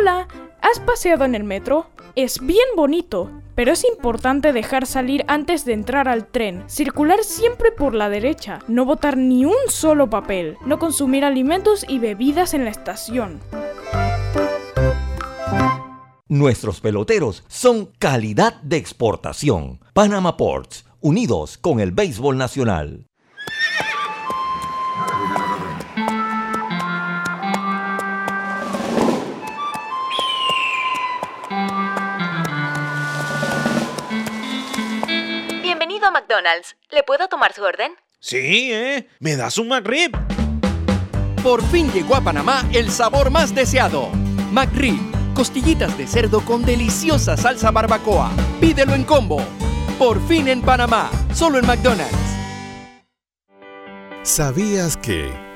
[0.07, 0.27] Hola,
[0.61, 1.87] ¿has paseado en el metro?
[2.15, 7.71] Es bien bonito, pero es importante dejar salir antes de entrar al tren, circular siempre
[7.71, 12.65] por la derecha, no botar ni un solo papel, no consumir alimentos y bebidas en
[12.65, 13.39] la estación.
[16.27, 19.79] Nuestros peloteros son calidad de exportación.
[19.93, 23.07] Panama Ports, unidos con el béisbol nacional.
[36.35, 36.75] McDonald's.
[36.91, 37.93] ¿Le puedo tomar su orden?
[38.19, 39.07] Sí, ¿eh?
[39.19, 40.11] ¿Me das un McRib?
[41.41, 44.09] Por fin llegó a Panamá el sabor más deseado.
[44.51, 44.99] McRib,
[45.33, 48.31] costillitas de cerdo con deliciosa salsa barbacoa.
[48.59, 49.41] Pídelo en combo.
[49.97, 52.17] Por fin en Panamá, solo en McDonald's.
[54.23, 55.44] ¿Sabías que...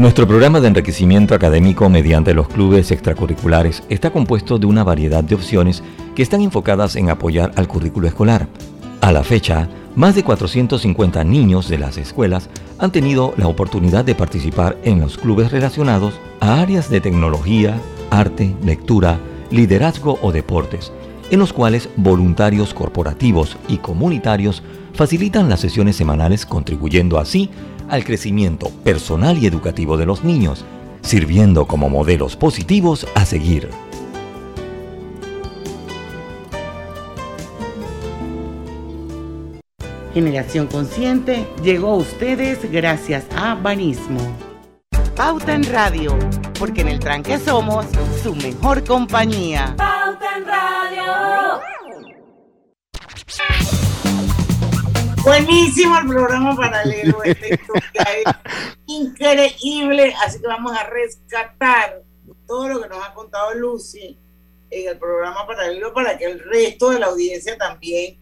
[0.00, 5.34] Nuestro programa de enriquecimiento académico mediante los clubes extracurriculares está compuesto de una variedad de
[5.34, 5.82] opciones
[6.16, 8.48] que están enfocadas en apoyar al currículo escolar.
[9.02, 14.14] A la fecha, más de 450 niños de las escuelas han tenido la oportunidad de
[14.14, 19.18] participar en los clubes relacionados a áreas de tecnología, arte, lectura,
[19.50, 20.94] liderazgo o deportes,
[21.30, 24.62] en los cuales voluntarios corporativos y comunitarios
[24.94, 27.50] facilitan las sesiones semanales contribuyendo así
[27.90, 30.64] al crecimiento personal y educativo de los niños,
[31.02, 33.68] sirviendo como modelos positivos a seguir.
[40.14, 44.20] Generación Consciente llegó a ustedes gracias a Banismo.
[45.14, 46.18] Pauta en Radio,
[46.58, 47.86] porque en el tranque somos
[48.22, 49.74] su mejor compañía.
[49.76, 50.79] Pauta en Radio.
[55.22, 57.22] Buenísimo el programa paralelo.
[57.22, 58.34] Esta historia es
[58.86, 60.14] increíble.
[60.24, 62.02] Así que vamos a rescatar
[62.46, 64.18] todo lo que nos ha contado Lucy
[64.70, 68.18] en el programa paralelo para que el resto de la audiencia también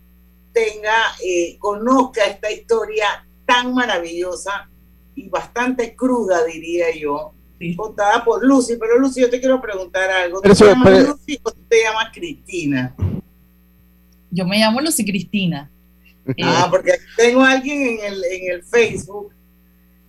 [0.52, 4.68] tenga, eh, conozca esta historia tan maravillosa
[5.14, 7.32] y bastante cruda, diría yo,
[7.76, 8.76] contada por Lucy.
[8.76, 10.40] Pero Lucy, yo te quiero preguntar algo.
[10.40, 12.94] ¿Tú te llamas Lucy o te llamas Cristina?
[14.30, 15.70] Yo me llamo Lucy Cristina.
[16.42, 19.32] Ah, porque tengo a alguien en el, en el Facebook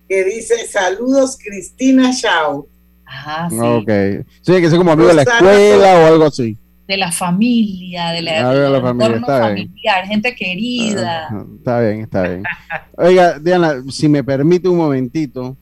[0.08, 2.66] que dice saludos Cristina Chao.
[3.04, 3.56] Ajá, sí.
[3.60, 4.26] Ok.
[4.42, 6.56] Sí, que sea como amigo de la escuela o algo así.
[6.86, 9.68] De la familia, de la, Ah, de la familia, está bien.
[9.68, 11.26] familiar, gente querida.
[11.26, 12.42] Ajá, Está bien, está bien.
[12.96, 15.56] Oiga, Diana, si me permite un momentito,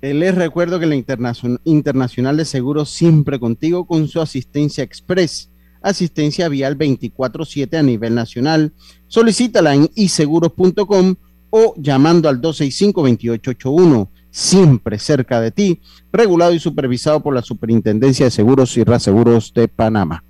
[0.00, 5.50] eh, les recuerdo que la Internacion- Internacional de Seguros siempre contigo con su asistencia express,
[5.82, 8.72] asistencia vial 24/7 a nivel nacional.
[9.08, 11.14] Solicítala en iseguros.com
[11.50, 15.80] o llamando al 265-2881, siempre cerca de ti,
[16.12, 20.24] regulado y supervisado por la Superintendencia de Seguros y Reaseguros de Panamá.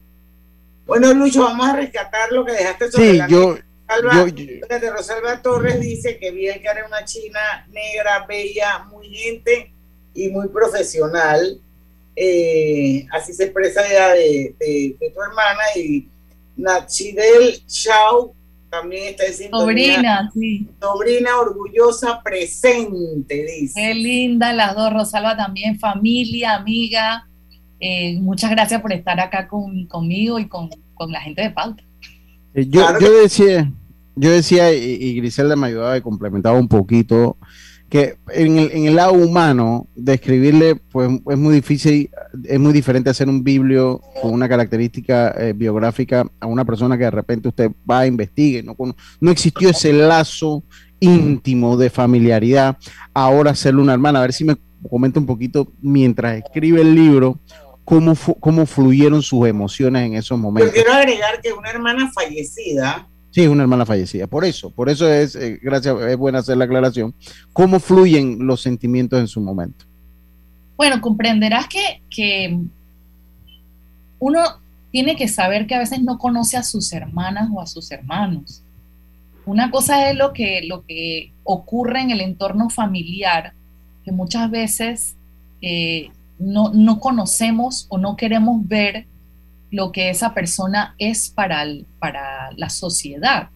[0.86, 3.56] Bueno, Lucho, vamos a rescatar lo que dejaste sobre Sí, la yo,
[3.88, 7.38] Rosalba, yo- yo- de Rosalba Torres dice que Bianca era una china
[7.72, 9.72] negra, bella, muy gente
[10.14, 11.60] y muy profesional.
[12.16, 16.08] Eh, así se expresa ella de, de- de tu hermana y
[16.56, 18.34] Nachidel Chao
[18.70, 20.66] también está diciendo Sobrina, sí.
[20.80, 23.74] sobrina orgullosa presente, dice.
[23.78, 27.28] Qué linda las dos, Rosalba también, familia, amiga.
[27.80, 31.82] Eh, muchas gracias por estar acá con, conmigo y con, con la gente de Pauta.
[32.54, 33.70] Eh, Yo, yo decía,
[34.14, 37.36] yo decía, y, y Griselda me ayudaba y complementaba un poquito,
[37.92, 42.08] que en el, en el lado humano, describirle, pues es muy difícil,
[42.44, 47.04] es muy diferente hacer un biblio con una característica eh, biográfica a una persona que
[47.04, 48.74] de repente usted va a investigue, no,
[49.20, 50.64] no existió ese lazo
[51.00, 52.78] íntimo de familiaridad,
[53.12, 54.56] ahora hacerle una hermana, a ver si me
[54.88, 57.40] comenta un poquito mientras escribe el libro,
[57.84, 60.72] cómo, fu- cómo fluyeron sus emociones en esos Yo momentos.
[60.72, 64.26] quiero agregar que una hermana fallecida Sí, una hermana fallecida.
[64.26, 67.14] Por eso, por eso es, eh, gracias, es buena hacer la aclaración.
[67.54, 69.86] ¿Cómo fluyen los sentimientos en su momento?
[70.76, 72.58] Bueno, comprenderás que, que
[74.18, 74.42] uno
[74.90, 78.62] tiene que saber que a veces no conoce a sus hermanas o a sus hermanos.
[79.46, 83.54] Una cosa es lo que, lo que ocurre en el entorno familiar,
[84.04, 85.16] que muchas veces
[85.62, 89.06] eh, no, no conocemos o no queremos ver
[89.72, 93.48] lo que esa persona es para, el- para la sociedad.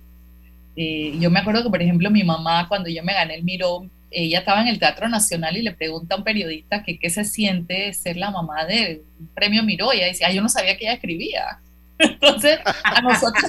[0.75, 3.87] Eh, yo me acuerdo que, por ejemplo, mi mamá, cuando yo me gané el Miró,
[4.11, 7.25] ella estaba en el Teatro Nacional y le pregunta a un periodista que qué se
[7.25, 9.93] siente ser la mamá de un premio Miró.
[9.93, 11.59] Y ella dice, ah, yo no sabía que ella escribía.
[11.99, 13.45] Entonces, a nosotros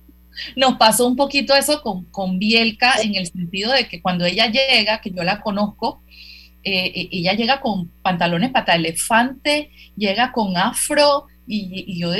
[0.56, 4.46] nos pasó un poquito eso con, con Bielka en el sentido de que cuando ella
[4.46, 6.02] llega, que yo la conozco,
[6.64, 12.10] eh, eh, ella llega con pantalones pata elefante, llega con afro, y, y yo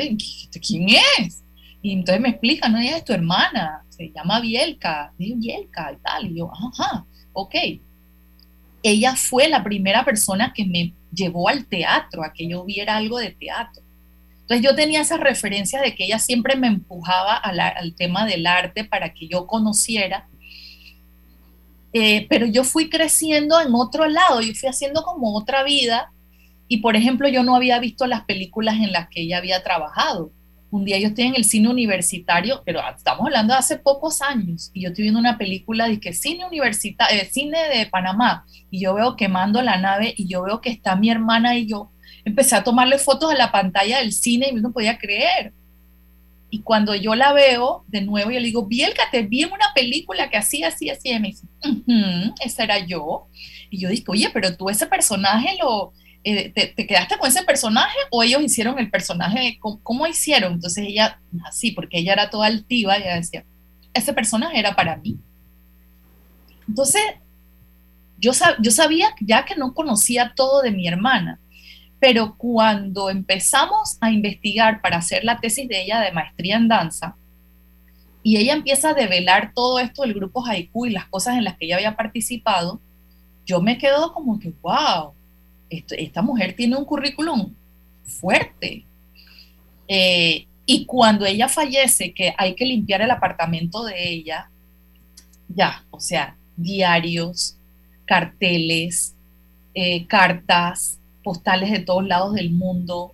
[0.66, 0.86] ¿quién
[1.18, 1.42] es?
[1.80, 5.96] Y entonces me explica, no, ella es tu hermana, se llama Bielka, digo Bielka y
[5.96, 7.54] tal, y yo, ajá, ok.
[8.84, 13.18] Ella fue la primera persona que me llevó al teatro, a que yo viera algo
[13.18, 13.82] de teatro.
[14.42, 18.46] Entonces yo tenía esa referencia de que ella siempre me empujaba la- al tema del
[18.46, 20.28] arte para que yo conociera
[21.92, 26.10] eh, pero yo fui creciendo en otro lado, yo fui haciendo como otra vida
[26.72, 30.32] y por ejemplo yo no había visto las películas en las que ella había trabajado.
[30.70, 34.70] Un día yo estoy en el cine universitario, pero estamos hablando de hace pocos años,
[34.72, 38.94] y yo estoy viendo una película de que cine universitario, cine de Panamá, y yo
[38.94, 41.90] veo quemando la nave y yo veo que está mi hermana y yo
[42.24, 45.52] empecé a tomarle fotos a la pantalla del cine y no podía creer.
[46.48, 49.74] Y cuando yo la veo de nuevo, yo le digo, Bielka, te vi en una
[49.74, 51.10] película que hacía así, así.
[51.10, 51.46] Y me dice,
[52.42, 53.26] esa era yo.
[53.68, 55.92] Y yo dije, oye, pero tú ese personaje lo,
[56.24, 59.58] eh, te, quedaste con ese personaje o ellos hicieron el personaje?
[59.60, 60.54] ¿Cómo, hicieron?
[60.54, 63.44] Entonces ella, así, porque ella era toda altiva, ella decía,
[63.92, 65.18] ese personaje era para mí.
[66.68, 67.02] Entonces,
[68.18, 71.40] yo, yo sabía ya que no conocía todo de mi hermana,
[71.98, 77.16] pero cuando empezamos a investigar para hacer la tesis de ella de maestría en danza,
[78.22, 81.56] y ella empieza a develar todo esto del grupo Haiku y las cosas en las
[81.56, 82.80] que ella había participado,
[83.44, 85.12] yo me quedo como que, wow,
[85.90, 87.54] esta mujer tiene un currículum
[88.04, 88.84] fuerte.
[89.88, 94.50] Eh, y cuando ella fallece, que hay que limpiar el apartamento de ella,
[95.48, 97.56] ya, o sea, diarios,
[98.04, 99.14] carteles,
[99.74, 103.12] eh, cartas, postales de todos lados del mundo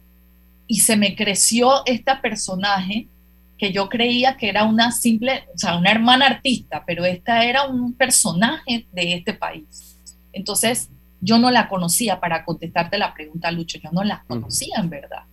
[0.67, 3.09] y se me creció este personaje
[3.57, 7.67] que yo creía que era una simple, o sea, una hermana artista, pero esta era
[7.67, 9.97] un personaje de este país.
[10.33, 10.91] Entonces,
[11.21, 15.25] yo no la conocía para contestarte la pregunta, Lucho, yo no la conocía en verdad.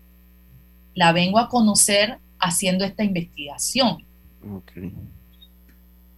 [0.94, 4.06] La vengo a conocer haciendo esta investigación.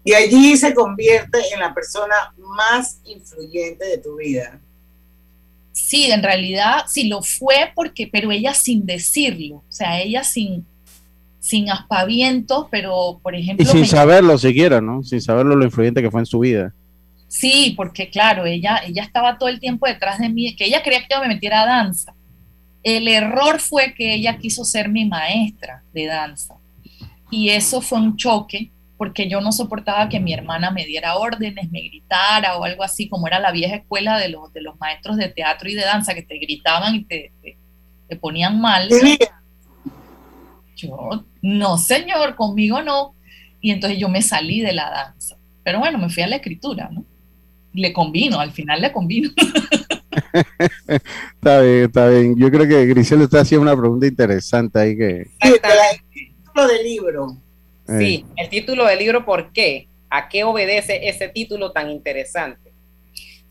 [0.04, 4.60] Y allí se convierte en la persona más influyente de tu vida
[5.78, 10.66] sí, en realidad sí lo fue porque, pero ella sin decirlo, o sea, ella sin,
[11.40, 13.64] sin aspavientos, pero por ejemplo...
[13.64, 15.04] Y sin saberlo siquiera, ¿no?
[15.04, 16.74] Sin saberlo lo influyente que fue en su vida.
[17.28, 21.02] Sí, porque claro, ella, ella estaba todo el tiempo detrás de mí, que ella quería
[21.02, 22.14] que yo me metiera a danza.
[22.84, 26.56] El error fue que ella quiso ser mi maestra de danza.
[27.30, 31.70] Y eso fue un choque porque yo no soportaba que mi hermana me diera órdenes,
[31.70, 35.18] me gritara o algo así, como era la vieja escuela de los, de los maestros
[35.18, 37.32] de teatro y de danza que te gritaban y te,
[38.08, 38.90] te, ponían mal.
[40.76, 43.14] Yo, no señor, conmigo no.
[43.62, 45.38] Y entonces yo me salí de la danza.
[45.64, 47.06] Pero bueno, me fui a la escritura, ¿no?
[47.78, 49.30] Le combino, al final le combino.
[50.34, 52.36] está bien, está bien.
[52.38, 55.26] Yo creo que Grisel está haciendo una pregunta interesante ahí que...
[55.42, 57.38] Sí, el título del libro
[57.88, 58.34] Sí, eh.
[58.36, 59.88] el título del libro, ¿por qué?
[60.10, 62.74] ¿A qué obedece ese título tan interesante?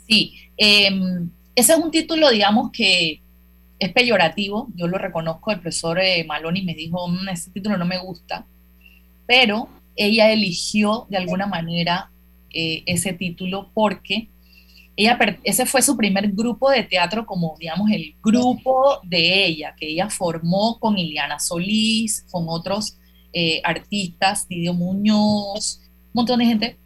[0.06, 3.22] Sí, em, ese es un título, digamos, que
[3.78, 7.86] es peyorativo, yo lo reconozco, el profesor eh, Maloni me dijo, mm, ese título no
[7.86, 8.46] me gusta,
[9.26, 12.10] pero ella eligió de alguna manera
[12.58, 14.30] eh, ese título porque
[14.96, 19.88] ella, ese fue su primer grupo de teatro como, digamos, el grupo de ella, que
[19.88, 22.96] ella formó con Iliana Solís, con otros
[23.34, 26.78] eh, artistas, Didio Muñoz, un montón de gente,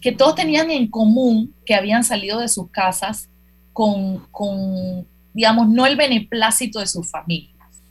[0.00, 3.28] que todos tenían en común que habían salido de sus casas
[3.72, 4.24] con,
[5.34, 7.82] digamos, no el beneplácito de sus familias,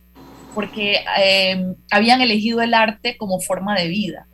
[0.55, 4.28] porque eh, habían elegido el arte como forma de vida.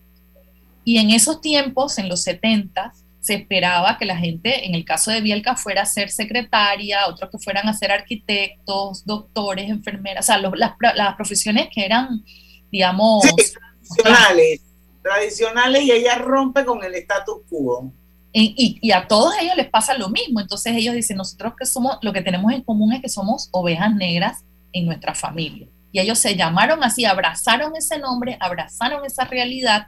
[0.86, 5.12] Y en esos tiempos, en los 70, se esperaba que la gente, en el caso
[5.12, 10.28] de Bielka, fuera a ser secretaria, otros que fueran a ser arquitectos, doctores, enfermeras, o
[10.28, 12.24] sea, las, las profesiones que eran
[12.76, 13.24] digamos...
[13.24, 14.62] tradicionales,
[15.02, 17.92] tradicionales y ella rompe con el status quo.
[18.38, 20.42] Y, y, a todos ellos les pasa lo mismo.
[20.42, 23.96] Entonces ellos dicen, nosotros que somos, lo que tenemos en común es que somos ovejas
[23.96, 25.68] negras en nuestra familia.
[25.94, 29.88] Y ellos se llamaron así, abrazaron ese nombre, abrazaron esa realidad.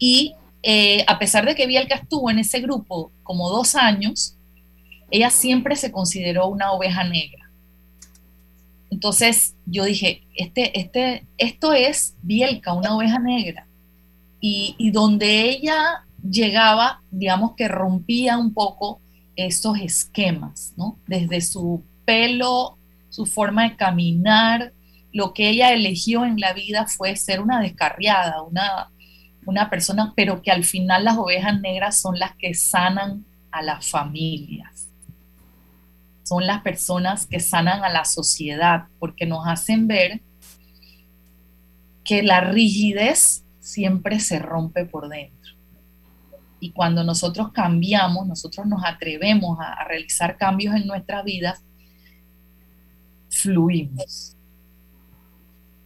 [0.00, 4.36] Y eh, a pesar de que Bielka estuvo en ese grupo como dos años,
[5.10, 7.50] ella siempre se consideró una oveja negra.
[8.90, 13.66] Entonces yo dije, este, este, esto es Bielka, una oveja negra.
[14.42, 19.00] Y, donde ella llegaba, digamos que rompía un poco
[19.36, 20.98] esos esquemas, ¿no?
[21.06, 22.78] Desde su pelo,
[23.10, 24.72] su forma de caminar,
[25.12, 28.90] lo que ella eligió en la vida fue ser una descarriada, una,
[29.50, 33.88] una persona, pero que al final las ovejas negras son las que sanan a las
[33.88, 34.90] familias
[36.30, 40.20] son las personas que sanan a la sociedad porque nos hacen ver
[42.04, 45.54] que la rigidez siempre se rompe por dentro.
[46.60, 51.64] Y cuando nosotros cambiamos, nosotros nos atrevemos a, realizar cambios en nuestras vidas,
[53.28, 54.36] fluimos.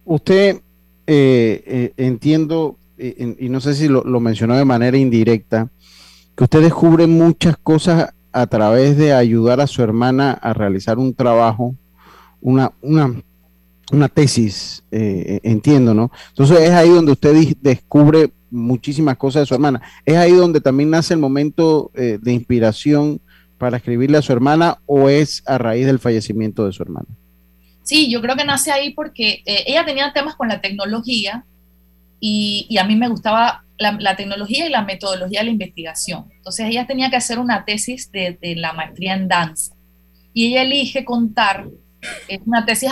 [0.03, 0.61] Usted,
[1.07, 5.69] eh, eh, entiendo, y no sé si lo, lo mencionó de manera indirecta,
[6.35, 11.13] que usted descubre muchas cosas a través de ayudar a su hermana a realizar un
[11.13, 11.73] trabajo,
[12.41, 13.23] una, una,
[13.91, 16.11] una tesis, eh, entiendo, ¿no?
[16.29, 19.81] Entonces es ahí donde usted descubre muchísimas cosas de su hermana.
[20.05, 23.21] Es ahí donde también nace el momento eh, de inspiración
[23.57, 27.07] para escribirle a su hermana o es a raíz del fallecimiento de su hermana.
[27.83, 31.45] Sí, yo creo que nace ahí porque eh, ella tenía temas con la tecnología
[32.19, 36.27] y, a mí me gustaba la, tecnología y la metodología de la investigación.
[36.31, 39.75] Entonces ella tenía que hacer una tesis de, la maestría en danza
[40.33, 41.67] y ella elige contar,
[42.27, 42.89] es una tesis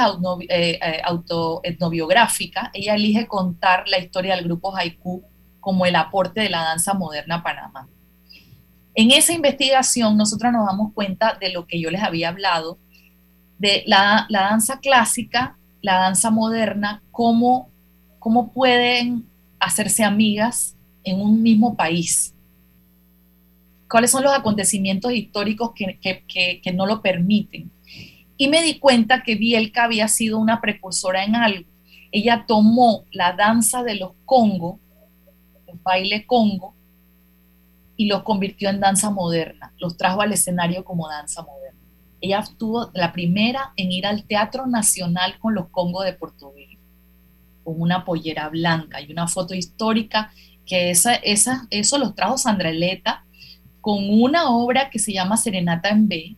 [0.50, 5.24] eh, eh, autoetnobiográfica, ella elige contar la historia del grupo Haiku
[5.60, 7.88] como el aporte de la danza moderna a Panamá.
[8.96, 12.78] En esa investigación nosotros nos damos cuenta de lo que yo les había hablado,
[13.58, 17.73] de la, la danza clásica, la danza moderna, cómo
[18.24, 19.28] cómo pueden
[19.60, 22.34] hacerse amigas en un mismo país.
[23.90, 27.70] ¿Cuáles son los acontecimientos históricos que, no lo permiten?
[28.38, 31.70] Y me di cuenta que Bielka había sido una precursora en algo.
[32.14, 34.80] Ella tomó la danza de los Congo,
[35.68, 36.76] el baile Congo,
[37.98, 41.82] y los convirtió en danza moderna, los trajo al escenario como danza moderna.
[42.22, 46.73] Ella estuvo la primera en ir al Teatro Nacional con los Congo de Rico
[47.64, 50.32] con una pollera blanca y una foto histórica
[50.66, 53.26] que esa, esa, eso los trajo Sandreleta
[53.82, 56.38] con una obra que se llama Serenata en B.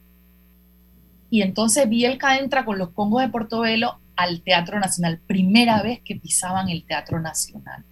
[1.29, 6.15] Y entonces Bielka entra con los Congos de Portobelo al Teatro Nacional, primera vez que
[6.15, 7.83] pisaban el Teatro Nacional.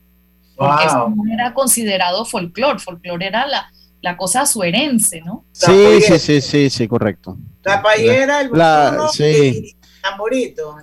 [0.55, 3.71] Porque eso no era considerado folclore, folclore era la,
[4.01, 5.45] la cosa suerense, ¿no?
[5.51, 7.37] Sí, sí, sí, sí, sí, correcto.
[7.63, 9.75] La payera, el la, sí.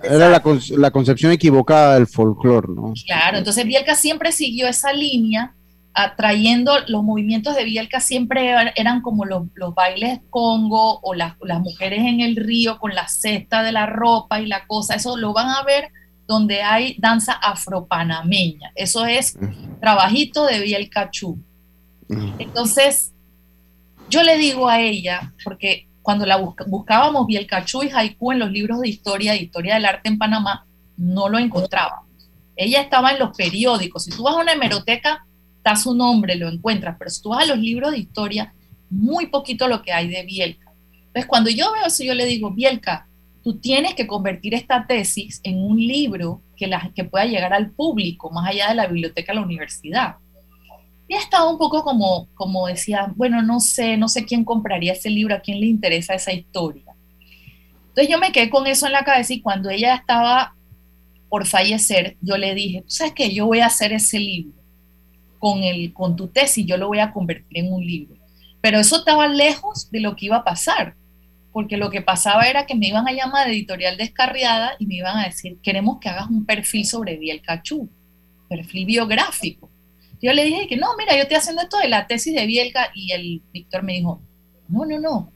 [0.03, 2.93] Era la, concepción equivocada del folclore, ¿no?
[3.05, 5.53] Claro, entonces Bielka siempre siguió esa línea,
[5.93, 9.43] atrayendo los movimientos de Bielka siempre eran como los,
[9.75, 14.47] bailes congo o las, mujeres en el río con la cesta de la ropa y
[14.47, 15.89] la cosa, eso lo van a ver
[16.27, 19.37] donde hay danza afropanameña, eso es
[19.79, 21.37] trabajito de Bielka Chu.
[22.39, 23.13] Entonces,
[24.09, 26.37] yo le digo a ella, porque cuando la
[26.67, 30.65] buscábamos Bielcachú y Haiku en los libros de historia, de historia del arte en Panamá,
[30.97, 32.07] no lo encontrábamos.
[32.55, 34.03] Ella estaba en los periódicos.
[34.03, 35.25] Si tú vas a una hemeroteca,
[35.57, 38.53] está su nombre, lo encuentras, pero si tú vas a los libros de historia,
[38.89, 40.71] muy poquito lo que hay de Bielka.
[40.93, 43.07] Entonces, cuando yo veo eso, yo le digo, Bielka,
[43.43, 48.29] tú tienes que convertir esta tesis en un libro que, que pueda llegar al público,
[48.31, 50.15] más allá de la biblioteca de la universidad
[51.11, 55.09] y estaba un poco como, como decía, bueno, no sé, no sé quién compraría ese
[55.09, 56.95] libro, a quién le interesa esa historia.
[57.89, 60.55] Entonces yo me quedé con eso en la cabeza y cuando ella estaba
[61.27, 64.57] por fallecer, yo le dije, tú sabes que yo voy a hacer ese libro
[65.37, 68.15] con, el, con tu tesis, yo lo voy a convertir en un libro.
[68.61, 70.95] Pero eso estaba lejos de lo que iba a pasar,
[71.51, 74.95] porque lo que pasaba era que me iban a llamar de editorial descarriada y me
[74.95, 77.89] iban a decir, queremos que hagas un perfil sobre Biel Cachú,
[78.47, 79.70] perfil biográfico.
[80.21, 82.91] Yo le dije que no, mira, yo estoy haciendo esto de la tesis de Bielka
[82.93, 84.21] y el Víctor me dijo,
[84.67, 85.31] no, no, no,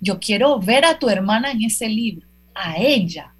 [0.00, 3.34] yo quiero ver a tu hermana en ese libro, a ella.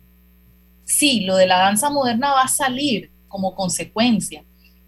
[0.85, 4.43] Sí, lo de la danza moderna va a salir como consecuencia,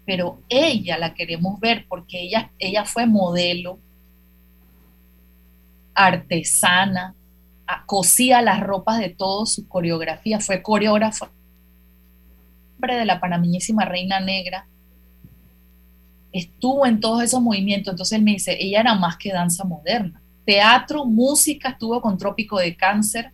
[0.05, 3.79] pero ella la queremos ver porque ella, ella fue modelo,
[5.93, 7.15] artesana,
[7.85, 11.31] cosía las ropas de todos, su coreografía, fue coreógrafa
[12.89, 14.67] de la panameñísima Reina Negra,
[16.31, 20.21] estuvo en todos esos movimientos, entonces él me dice, ella era más que danza moderna.
[20.45, 23.31] Teatro, música, estuvo con Trópico de Cáncer,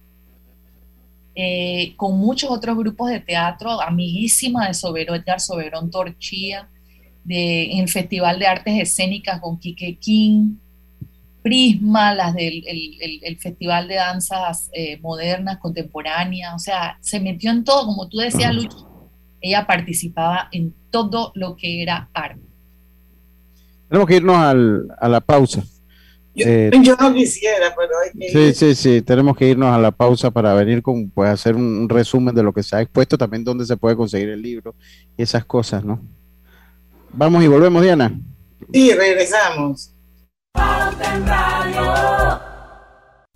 [1.35, 6.67] eh, con muchos otros grupos de teatro, amiguísima de Soberón, Edgar Soberón Torchía,
[7.23, 10.55] de, en el Festival de Artes Escénicas con Quique King,
[11.43, 17.63] Prisma, las del el, Festival de Danzas eh, Modernas, Contemporáneas, o sea, se metió en
[17.63, 22.46] todo, como tú decías, Lucho, ella participaba en todo lo que era arte.
[23.89, 25.63] Tenemos que irnos al, a la pausa.
[26.38, 29.89] Yo, eh, no quisiera, pero hay que Sí, sí, sí, tenemos que irnos a la
[29.89, 33.43] pausa para venir con, pues, hacer un, resumen de lo que se ha expuesto, también
[33.43, 34.75] dónde se puede conseguir el libro
[35.17, 35.99] y esas cosas, ¿no?
[37.11, 38.13] Vamos y volvemos, Diana.
[38.71, 39.95] Sí, regresamos.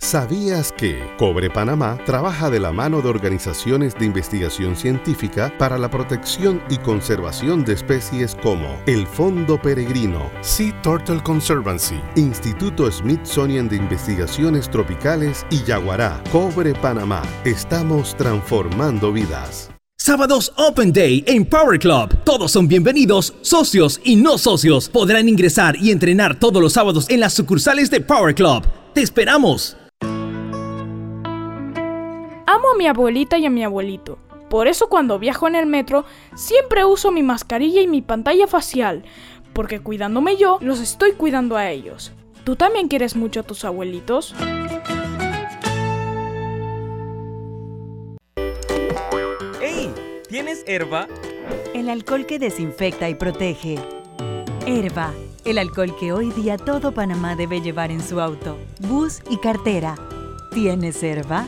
[0.03, 5.91] ¿Sabías que Cobre Panamá trabaja de la mano de organizaciones de investigación científica para la
[5.91, 13.75] protección y conservación de especies como el Fondo Peregrino, Sea Turtle Conservancy, Instituto Smithsonian de
[13.77, 16.19] Investigaciones Tropicales y Yaguará?
[16.31, 19.69] Cobre Panamá, estamos transformando vidas.
[19.99, 22.17] Sábados Open Day en Power Club.
[22.25, 24.89] Todos son bienvenidos, socios y no socios.
[24.89, 28.65] Podrán ingresar y entrenar todos los sábados en las sucursales de Power Club.
[28.95, 29.77] ¡Te esperamos!
[32.53, 34.19] Amo a mi abuelita y a mi abuelito.
[34.49, 36.03] Por eso cuando viajo en el metro
[36.35, 39.05] siempre uso mi mascarilla y mi pantalla facial,
[39.53, 42.11] porque cuidándome yo, los estoy cuidando a ellos.
[42.43, 44.35] ¿Tú también quieres mucho a tus abuelitos?
[49.61, 49.93] ¡Hey!
[50.27, 51.07] ¿Tienes herba?
[51.73, 53.79] el alcohol que desinfecta y protege.
[54.65, 55.13] Herba,
[55.45, 59.95] el alcohol que hoy día todo Panamá debe llevar en su auto, bus y cartera.
[60.53, 61.47] ¿Tienes Herba?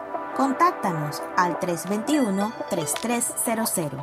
[0.35, 4.01] Contáctanos al 321-3300.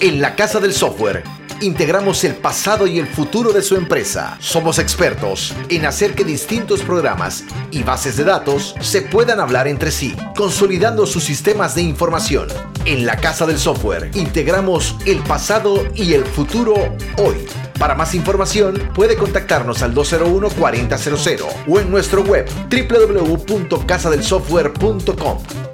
[0.00, 1.22] En la Casa del Software
[1.60, 4.36] integramos el pasado y el futuro de su empresa.
[4.40, 9.90] Somos expertos en hacer que distintos programas y bases de datos se puedan hablar entre
[9.90, 12.48] sí, consolidando sus sistemas de información.
[12.84, 16.74] En la Casa del Software integramos el pasado y el futuro
[17.16, 17.46] hoy.
[17.78, 25.67] Para más información puede contactarnos al 201-4000 o en nuestro web www.casadelsoftware.com.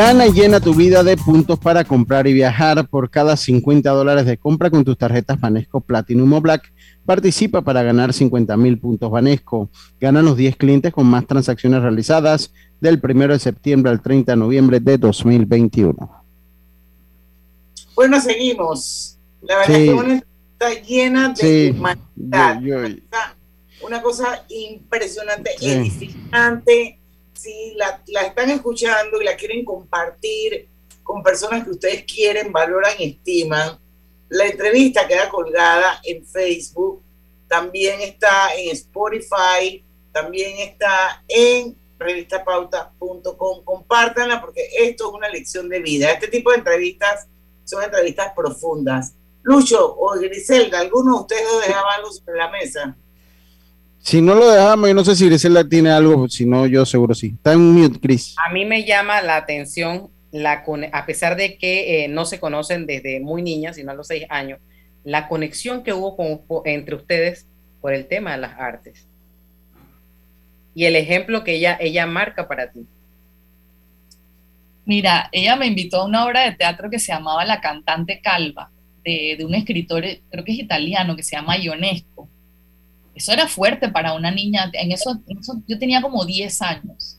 [0.00, 2.88] Gana y llena tu vida de puntos para comprar y viajar.
[2.88, 6.72] Por cada 50 dólares de compra con tus tarjetas Banesco Platinum o Black,
[7.04, 9.68] participa para ganar 50 mil puntos Banesco.
[10.00, 14.36] Ganan los 10 clientes con más transacciones realizadas del 1 de septiembre al 30 de
[14.38, 16.24] noviembre de 2021.
[17.94, 19.18] Bueno, seguimos.
[19.42, 22.62] La verdad es que está llena de humanidad.
[23.82, 26.99] Una cosa impresionante, edificante
[27.40, 30.68] si la, están escuchando y la quieren compartir
[31.02, 33.78] con personas que ustedes quieren, valoran y estiman,
[34.28, 37.02] la entrevista queda colgada en Facebook,
[37.48, 43.64] también está en Spotify, también está en revistapauta.com.
[43.64, 46.12] Compártanla porque esto es una lección de vida.
[46.12, 47.26] Este tipo de entrevistas
[47.64, 49.14] son entrevistas profundas.
[49.42, 52.96] Lucho o Griselda, ¿alguno de ustedes dejaba algo sobre la mesa?
[54.02, 57.14] Si no lo dejamos, yo no sé si Griselda tiene algo, si no, yo seguro
[57.14, 57.34] sí.
[57.36, 58.34] Está en mute, Chris.
[58.44, 62.86] A mí me llama la atención, la a pesar de que eh, no se conocen
[62.86, 64.58] desde muy niñas, sino a los seis años,
[65.04, 67.46] la conexión que hubo con, entre ustedes
[67.80, 69.06] por el tema de las artes.
[70.74, 72.86] Y el ejemplo que ella, ella marca para ti.
[74.86, 78.70] Mira, ella me invitó a una obra de teatro que se llamaba La cantante calva,
[79.04, 82.29] de, de un escritor, creo que es italiano, que se llama Ionesco
[83.20, 84.70] eso era fuerte para una niña.
[84.72, 85.20] En eso,
[85.66, 87.18] yo tenía como 10 años.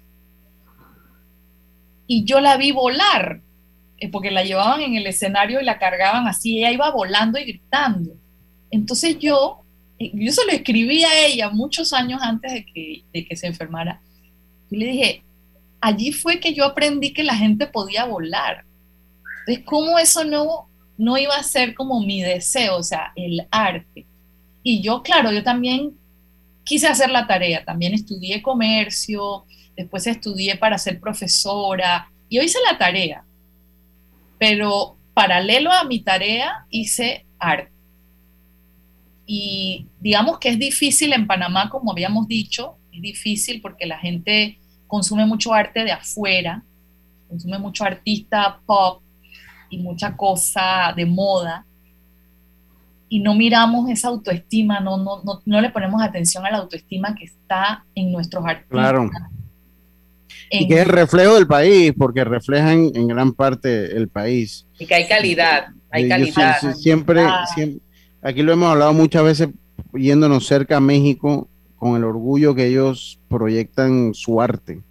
[2.08, 3.40] Y yo la vi volar,
[4.00, 6.58] eh, porque la llevaban en el escenario y la cargaban así.
[6.58, 8.16] Ella iba volando y gritando.
[8.72, 9.64] Entonces yo,
[10.00, 14.02] yo se lo escribí a ella muchos años antes de que, de que se enfermara.
[14.72, 15.24] Y le dije,
[15.82, 18.66] allí fue que yo aprendí que la gente podía volar.
[19.42, 22.78] Entonces, ¿cómo eso no, no iba a ser como mi deseo?
[22.78, 24.08] O sea, el arte
[24.64, 25.98] y yo, claro, yo también
[26.64, 29.46] quise hacer la tarea, también estudié comercio,
[29.76, 33.26] después estudié para ser profesora y yo hice la tarea,
[34.38, 37.72] pero paralelo a mi tarea hice arte.
[39.26, 44.60] Y digamos que es difícil en Panamá, como habíamos dicho, es difícil porque la gente
[44.88, 46.64] consume mucho arte de afuera,
[47.30, 49.02] consume mucho artista pop
[49.70, 51.66] y mucha cosa de moda,
[53.12, 57.14] y no miramos esa autoestima, no, no, no, no, le ponemos atención a la autoestima
[57.14, 58.70] que está en nuestros artistas.
[58.70, 59.10] Claro.
[60.50, 64.66] y que es el reflejo del país, porque reflejan en gran parte el país.
[64.80, 66.56] Y que hay calidad, hay calidad.
[66.76, 67.82] siempre, siempre,
[68.22, 69.50] aquí lo hemos hablado muchas veces,
[69.94, 74.84] yéndonos cerca a México, con el orgullo que ellos proyectan su arte.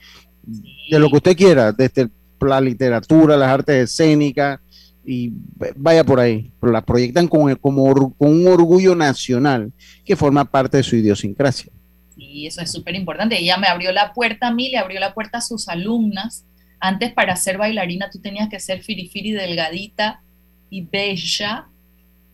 [0.91, 4.61] De lo que usted quiera, desde la literatura, las artes escénicas,
[5.05, 5.33] y
[5.77, 9.73] vaya por ahí, la proyectan como, como, con un orgullo nacional
[10.05, 11.73] que forma parte de su idiosincrasia.
[12.17, 13.39] Y eso es súper importante.
[13.39, 16.45] Ella me abrió la puerta a mí, le abrió la puerta a sus alumnas.
[16.79, 20.23] Antes para ser bailarina tú tenías que ser firifiri delgadita
[20.69, 21.69] y bella.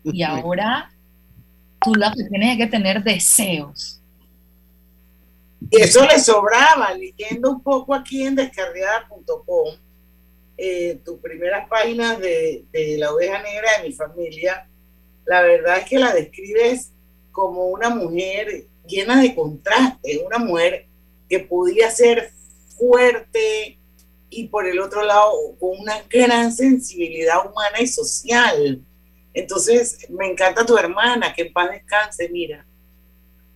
[0.05, 0.91] Y ahora
[1.81, 4.03] tú la que tienes que tener deseos.
[5.71, 9.75] Y eso le sobraba, leyendo un poco aquí en descarriada.com,
[10.59, 14.69] eh, tus primeras páginas de, de la oveja negra de mi familia,
[15.25, 16.93] la verdad es que la describes
[17.33, 20.87] como una mujer llena de contrastes, una mujer
[21.29, 22.31] que podía ser
[22.79, 23.79] fuerte
[24.31, 28.83] y por el otro lado con una gran sensibilidad humana y social.
[29.35, 32.67] Entonces, me encanta tu hermana, que en paz descanse, mira.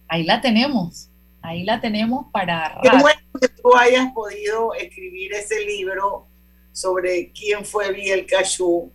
[0.08, 1.08] Ahí la tenemos,
[1.40, 2.78] ahí la tenemos para...
[2.82, 6.26] Qué bueno que tú hayas podido escribir ese libro
[6.72, 8.92] sobre quién fue Miguel Cachú,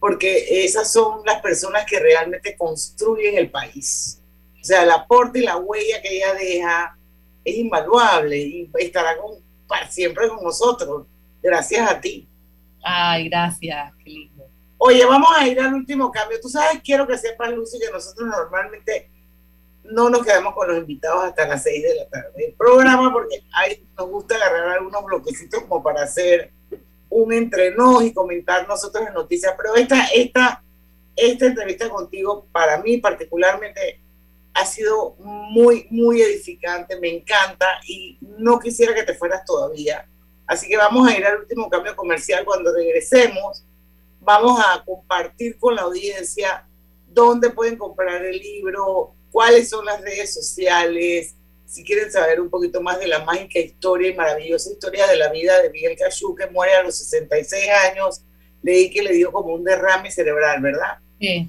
[0.00, 4.20] porque esas son las personas que realmente construyen el país.
[4.60, 6.98] O sea, el aporte y la huella que ella deja
[7.44, 11.06] es invaluable y estará con, para siempre con nosotros.
[11.42, 12.28] Gracias a ti.
[12.82, 14.48] Ay, gracias, qué lindo.
[14.78, 16.40] Oye, vamos a ir al último cambio.
[16.40, 19.08] Tú sabes, quiero que sepas, Lucy, que nosotros normalmente
[19.84, 22.46] no nos quedamos con los invitados hasta las 6 de la tarde.
[22.46, 26.52] El programa, porque ahí nos gusta agarrar algunos bloquecitos como para hacer
[27.12, 29.54] un entrenos y comentar nosotros en noticias.
[29.56, 30.64] Pero esta, esta,
[31.14, 34.00] esta entrevista contigo, para mí particularmente,
[34.54, 40.06] ha sido muy, muy edificante, me encanta y no quisiera que te fueras todavía.
[40.46, 42.44] Así que vamos a ir al último cambio comercial.
[42.44, 43.64] Cuando regresemos,
[44.20, 46.66] vamos a compartir con la audiencia
[47.06, 51.34] dónde pueden comprar el libro, cuáles son las redes sociales,
[51.72, 55.30] si quieren saber un poquito más de la mágica historia y maravillosa historia de la
[55.30, 58.22] vida de Miguel Cachú, que muere a los 66 años,
[58.60, 60.98] leí que le dio como un derrame cerebral, ¿verdad?
[61.18, 61.48] Sí.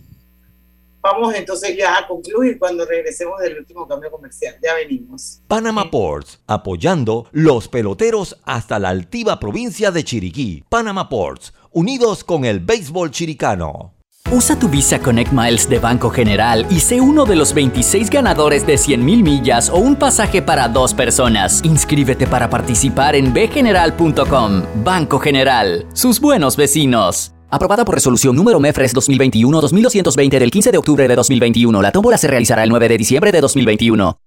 [1.02, 4.56] Vamos entonces ya a concluir cuando regresemos del último cambio comercial.
[4.64, 5.42] Ya venimos.
[5.50, 10.64] Panama Ports, apoyando los peloteros hasta la altiva provincia de Chiriquí.
[10.70, 13.93] Panama Ports, unidos con el béisbol chiricano.
[14.32, 18.66] Usa tu Visa Connect Miles de Banco General y sé uno de los 26 ganadores
[18.66, 21.62] de 100.000 millas o un pasaje para dos personas.
[21.64, 24.64] Inscríbete para participar en bgeneral.com.
[24.84, 27.34] Banco General, sus buenos vecinos.
[27.52, 31.82] Aprobada por resolución número MEFRES 2021-2220 del 15 de octubre de 2021.
[31.82, 34.18] La tómbola se realizará el 9 de diciembre de 2021.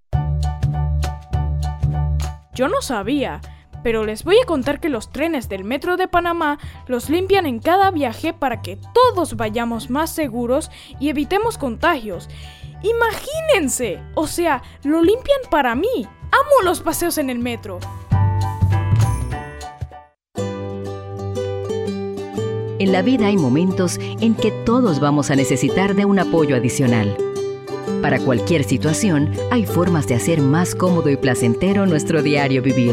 [2.55, 3.41] Yo no sabía,
[3.87, 6.59] pero les voy a contar que los trenes del Metro de Panamá
[6.89, 12.29] los limpian en cada viaje para que todos vayamos más seguros y evitemos contagios.
[12.83, 16.05] Imagínense, o sea, lo limpian para mí.
[16.33, 17.79] Amo los paseos en el metro.
[22.81, 27.17] En la vida hay momentos en que todos vamos a necesitar de un apoyo adicional.
[28.03, 32.93] Para cualquier situación, hay formas de hacer más cómodo y placentero nuestro diario vivir.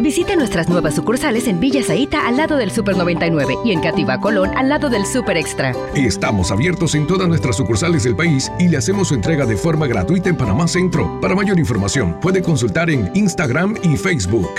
[0.00, 4.20] Visite nuestras nuevas sucursales en Villa Zaita al lado del Super 99 y en Cativa
[4.20, 5.72] Colón al lado del Super Extra.
[5.94, 9.86] Estamos abiertos en todas nuestras sucursales del país y le hacemos su entrega de forma
[9.86, 11.18] gratuita en Panamá Centro.
[11.20, 14.50] Para mayor información, puede consultar en Instagram y Facebook.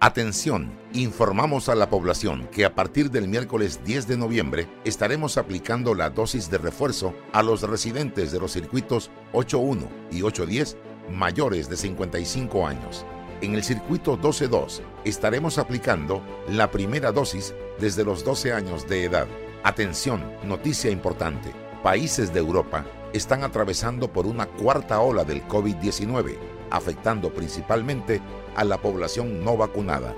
[0.00, 5.94] Atención, informamos a la población que a partir del miércoles 10 de noviembre estaremos aplicando
[5.94, 10.76] la dosis de refuerzo a los residentes de los circuitos 8.1 y 8.10
[11.12, 13.04] mayores de 55 años.
[13.40, 19.28] En el circuito 12.2 estaremos aplicando la primera dosis desde los 12 años de edad.
[19.62, 21.52] Atención, noticia importante.
[21.84, 26.36] Países de Europa están atravesando por una cuarta ola del COVID-19,
[26.70, 28.20] afectando principalmente
[28.56, 30.16] a la población no vacunada.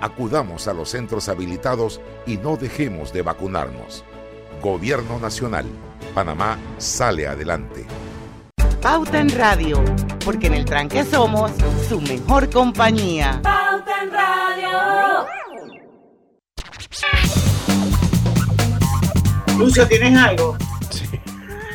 [0.00, 4.04] Acudamos a los centros habilitados y no dejemos de vacunarnos.
[4.60, 5.66] Gobierno Nacional.
[6.14, 7.86] Panamá sale adelante.
[8.80, 9.82] Pauta en Radio,
[10.24, 11.50] porque en el tranque somos
[11.88, 13.40] su mejor compañía.
[13.42, 15.26] Pauta en Radio.
[19.58, 20.56] Lucio, ¿tienes algo?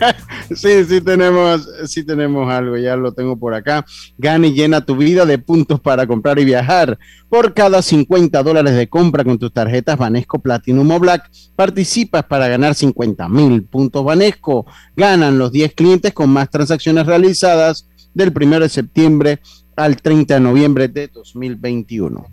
[0.55, 3.85] Sí, sí tenemos, sí tenemos algo, ya lo tengo por acá.
[4.17, 6.97] Gana y llena tu vida de puntos para comprar y viajar.
[7.29, 12.47] Por cada 50 dólares de compra con tus tarjetas Banesco Platinum o Black, participas para
[12.47, 14.65] ganar 50 mil puntos Banesco.
[14.95, 19.39] Ganan los 10 clientes con más transacciones realizadas del 1 de septiembre
[19.75, 22.25] al 30 de noviembre de 2021.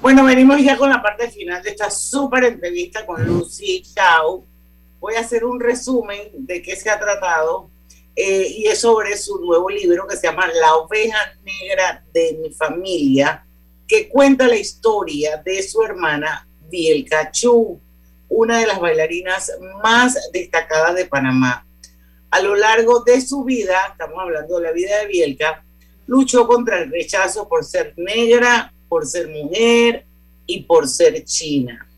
[0.00, 4.51] Bueno, venimos ya con la parte final de esta súper entrevista con Lucy Chao.
[5.02, 7.68] Voy a hacer un resumen de qué se ha tratado
[8.14, 12.52] eh, y es sobre su nuevo libro que se llama La oveja negra de mi
[12.52, 13.44] familia,
[13.88, 17.80] que cuenta la historia de su hermana Bielka Chu,
[18.28, 19.50] una de las bailarinas
[19.82, 21.66] más destacadas de Panamá.
[22.30, 25.64] A lo largo de su vida, estamos hablando de la vida de Bielka,
[26.06, 30.06] luchó contra el rechazo por ser negra, por ser mujer
[30.46, 31.88] y por ser china.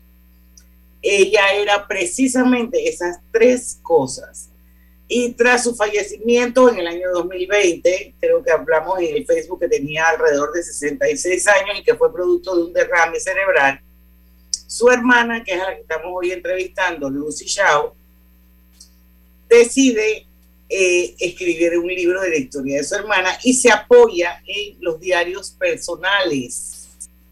[1.07, 4.49] Ella era precisamente esas tres cosas.
[5.07, 9.67] Y tras su fallecimiento en el año 2020, creo que hablamos en el Facebook que
[9.67, 13.79] tenía alrededor de 66 años y que fue producto de un derrame cerebral,
[14.65, 17.95] su hermana, que es la que estamos hoy entrevistando, Lucy Shao,
[19.47, 20.25] decide
[20.67, 24.99] eh, escribir un libro de la historia de su hermana y se apoya en los
[24.99, 26.87] diarios personales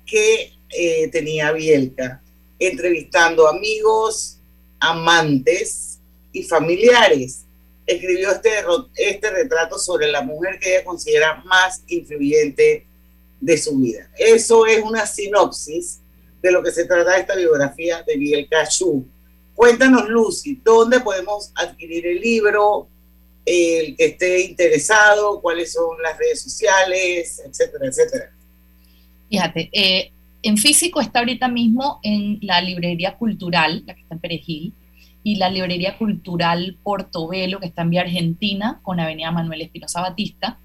[0.06, 2.22] que eh, tenía Bielka,
[2.60, 4.40] entrevistando amigos,
[4.80, 6.00] amantes
[6.32, 7.46] y familiares.
[7.86, 8.50] Escribió este,
[8.96, 12.88] este retrato sobre la mujer que ella considera más influyente
[13.40, 14.10] de su vida.
[14.18, 16.00] Eso es una sinopsis
[16.42, 19.06] de lo que se trata esta biografía de Bielka Chu.
[19.54, 22.88] Cuéntanos, Lucy, ¿dónde podemos adquirir el libro?
[23.46, 28.32] El que esté interesado, cuáles son las redes sociales, etcétera, etcétera.
[29.30, 30.12] Fíjate, eh,
[30.44, 34.74] en físico está ahorita mismo en la librería cultural, la que está en Perejil,
[35.24, 40.60] y la librería cultural Portobelo, que está en Vía Argentina, con Avenida Manuel Espinosa Batista.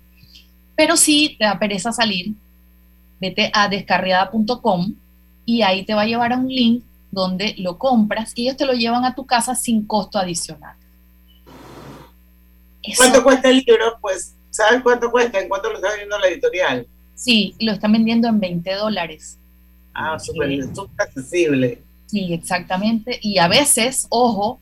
[0.75, 2.33] Pero si te da pereza salir,
[3.21, 4.95] vete a descarriada.com
[5.45, 8.67] y ahí te va a llevar a un link donde lo compras y ellos te
[8.67, 10.77] lo llevan a tu casa sin costo adicional.
[12.97, 13.99] ¿Cuánto cuesta el libro?
[14.01, 15.41] Pues, ¿sabes cuánto cuesta?
[15.41, 16.87] ¿En cuánto lo está vendiendo la editorial?
[17.15, 19.38] Sí, lo están vendiendo en 20 dólares.
[19.99, 20.61] Ah, súper
[20.97, 21.83] accesible.
[22.07, 23.19] Sí, exactamente.
[23.21, 24.61] Y a veces, ojo,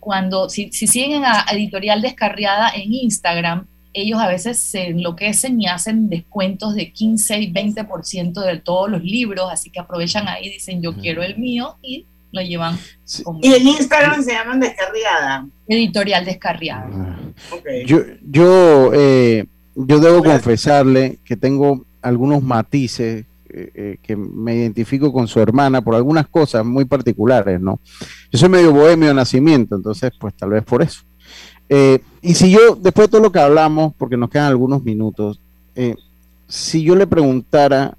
[0.00, 5.66] cuando si, si siguen a Editorial Descarriada en Instagram, ellos a veces se enloquecen y
[5.66, 10.80] hacen descuentos de 15 y 20% de todos los libros, así que aprovechan ahí, dicen
[10.80, 12.78] yo quiero el mío y lo llevan.
[13.42, 15.46] Y en Instagram se llaman Descarriada.
[15.66, 16.88] Editorial Descarriada.
[17.86, 25.12] Yo, yo, eh, yo debo confesarle que tengo algunos matices eh, eh, que me identifico
[25.12, 27.80] con su hermana por algunas cosas muy particulares, ¿no?
[28.30, 31.02] Yo soy medio bohemio de nacimiento, entonces pues tal vez por eso.
[31.68, 35.40] Eh, y si yo, después de todo lo que hablamos, porque nos quedan algunos minutos,
[36.48, 37.96] si yo le preguntara,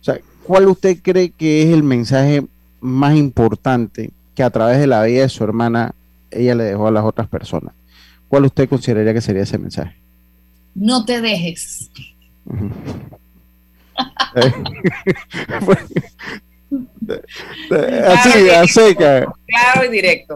[0.00, 2.46] o sea, ¿cuál usted cree que es el mensaje
[2.80, 5.94] más importante que a través de la vida de su hermana
[6.30, 7.74] ella le dejó a las otras personas?
[8.28, 9.94] ¿Cuál usted consideraría que sería ese mensaje?
[10.74, 11.90] No te dejes.
[18.08, 19.32] Así, a seca.
[19.46, 20.34] Claro y directo.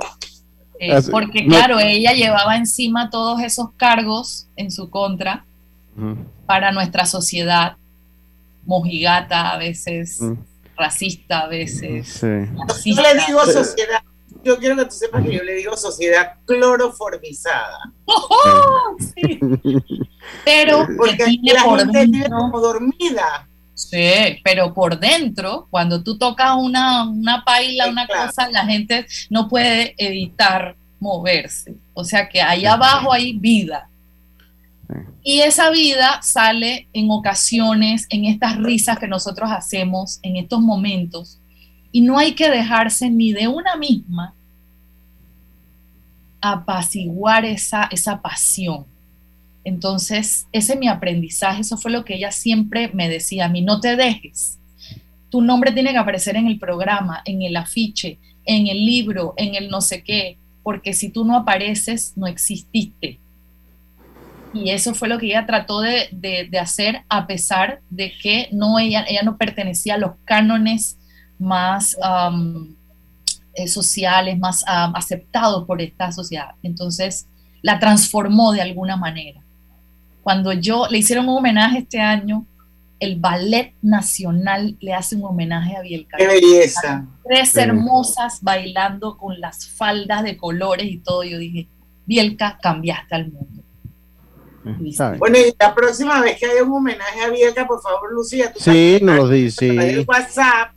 [0.78, 5.44] Eh, porque claro, ella llevaba encima todos esos cargos en su contra
[6.44, 7.76] para nuestra sociedad,
[8.64, 10.20] mojigata a veces,
[10.76, 12.20] racista a veces.
[12.20, 14.02] Yo le digo sociedad,
[14.44, 17.92] yo quiero que tú sepas que yo le digo sociedad cloroformizada.
[18.08, 19.40] Oh, sí.
[20.44, 23.48] Pero porque la gente vive como dormida.
[23.88, 29.48] Sí, pero por dentro, cuando tú tocas una, una paila, una cosa, la gente no
[29.48, 31.76] puede evitar moverse.
[31.94, 33.88] O sea que ahí abajo hay vida.
[35.22, 41.38] Y esa vida sale en ocasiones, en estas risas que nosotros hacemos, en estos momentos.
[41.92, 44.34] Y no hay que dejarse ni de una misma
[46.40, 48.86] apaciguar esa, esa pasión
[49.66, 53.62] entonces, ese es mi aprendizaje, eso fue lo que ella siempre me decía a mí,
[53.62, 54.60] no te dejes.
[55.28, 59.56] Tu nombre tiene que aparecer en el programa, en el afiche, en el libro, en
[59.56, 63.18] el no sé qué, porque si tú no apareces, no exististe.
[64.54, 69.04] Y eso fue lo que ella trató de, hacer a pesar de que no, ella,
[69.08, 70.96] ella no pertenecía a los cánones
[71.40, 71.96] más
[73.54, 76.50] eh, sociales, más aceptados por esta sociedad.
[76.62, 77.26] Entonces,
[77.62, 79.42] la transformó de alguna manera
[80.26, 82.44] cuando yo le hicieron un homenaje este año,
[82.98, 86.16] el Ballet Nacional le hace un homenaje a Bielka.
[86.16, 87.06] ¡Qué belleza!
[87.24, 91.22] Tres hermosas bailando con las faldas de colores y todo.
[91.22, 91.68] Yo dije,
[92.06, 93.62] Bielka, cambiaste al mundo.
[95.18, 98.58] Bueno, y la próxima vez que haya un homenaje a Bielka, por favor, Lucía, tú
[98.58, 100.04] sí, nos lo dice.
[100.08, 100.72] WhatsApp,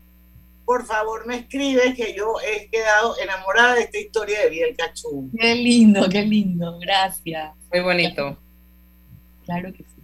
[0.64, 5.32] por favor, me escribe que yo he quedado enamorada de esta historia de Bielka Chu.
[5.36, 7.56] Qué lindo, qué lindo, gracias.
[7.74, 8.38] Muy bonito.
[9.50, 10.00] Claro que sí.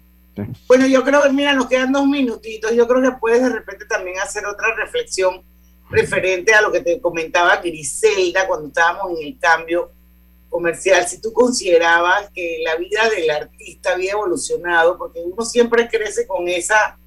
[0.68, 2.74] Bueno, yo creo que, mira, nos quedan dos minutitos.
[2.74, 5.44] Yo creo que puedes de repente también hacer otra reflexión
[5.90, 9.92] referente a lo que te comentaba Griselda cuando estábamos en el cambio
[10.50, 11.08] comercial.
[11.08, 16.48] Si tú considerabas que la vida del artista había evolucionado, porque uno siempre crece con
[16.48, 16.98] esa,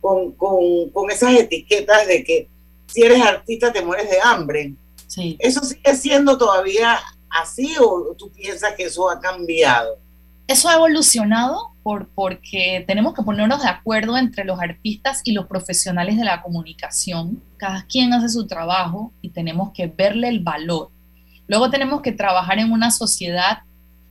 [0.00, 2.48] con, con, con esas etiquetas de que
[2.86, 4.74] si eres artista te mueres de hambre.
[5.06, 5.36] Sí.
[5.40, 9.98] ¿Eso sigue siendo todavía así o tú piensas que eso ha cambiado?
[10.46, 15.46] Eso ha evolucionado por, porque tenemos que ponernos de acuerdo entre los artistas y los
[15.46, 17.40] profesionales de la comunicación.
[17.58, 20.90] Cada quien hace su trabajo y tenemos que verle el valor.
[21.46, 23.58] Luego tenemos que trabajar en una sociedad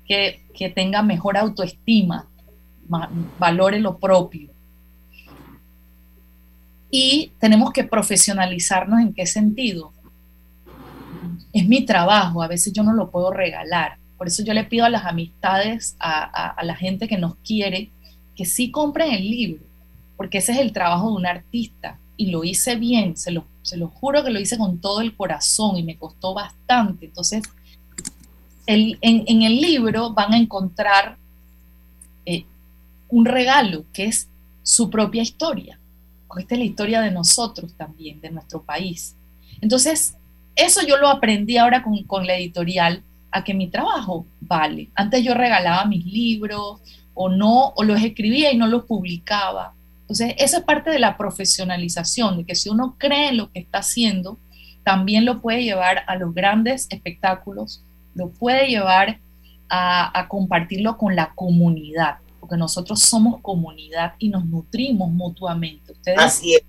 [0.08, 2.30] que, que tenga mejor autoestima,
[3.38, 4.52] valore lo propio.
[6.90, 9.92] Y tenemos que profesionalizarnos en qué sentido.
[11.52, 13.98] Es mi trabajo, a veces yo no lo puedo regalar.
[14.18, 17.90] Por eso yo le pido a las amistades, a, a, la gente que nos quiere,
[18.36, 19.64] que sí compren el libro,
[20.16, 22.00] porque ese es el trabajo de un artista.
[22.18, 25.16] Y lo hice bien, se lo, se lo juro que lo hice con todo el
[25.16, 27.08] corazón y me costó bastante.
[27.08, 27.44] Entonces,
[28.66, 31.18] el, en, en, el libro van a encontrar
[32.26, 32.46] eh,
[33.10, 34.30] un regalo que es
[34.64, 35.78] su propia historia.
[36.38, 39.16] Esta es la historia de nosotros también, de nuestro país.
[39.62, 40.16] Entonces,
[40.56, 43.04] eso yo lo aprendí ahora con, con la editorial
[43.36, 44.90] a que mi trabajo vale.
[44.96, 46.80] Antes yo regalaba mis libros
[47.14, 49.74] o no, o los escribía y no los publicaba.
[50.02, 53.60] Entonces, esa es parte de la profesionalización, de que si uno cree en lo que
[53.60, 54.40] está haciendo,
[54.86, 57.84] también lo puede llevar a los grandes espectáculos,
[58.14, 59.20] lo puede llevar
[59.68, 65.92] a, a compartirlo con la comunidad, porque nosotros somos comunidad y nos nutrimos mutuamente.
[65.92, 66.64] Ustedes Así es.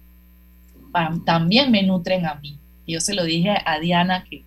[1.24, 2.58] también me nutren a mí.
[2.88, 4.45] Yo se lo dije a Diana que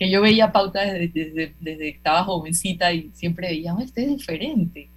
[0.00, 4.02] que yo veía pautas desde, desde, desde, que estaba jovencita y siempre veía, oh, este
[4.04, 4.88] es diferente.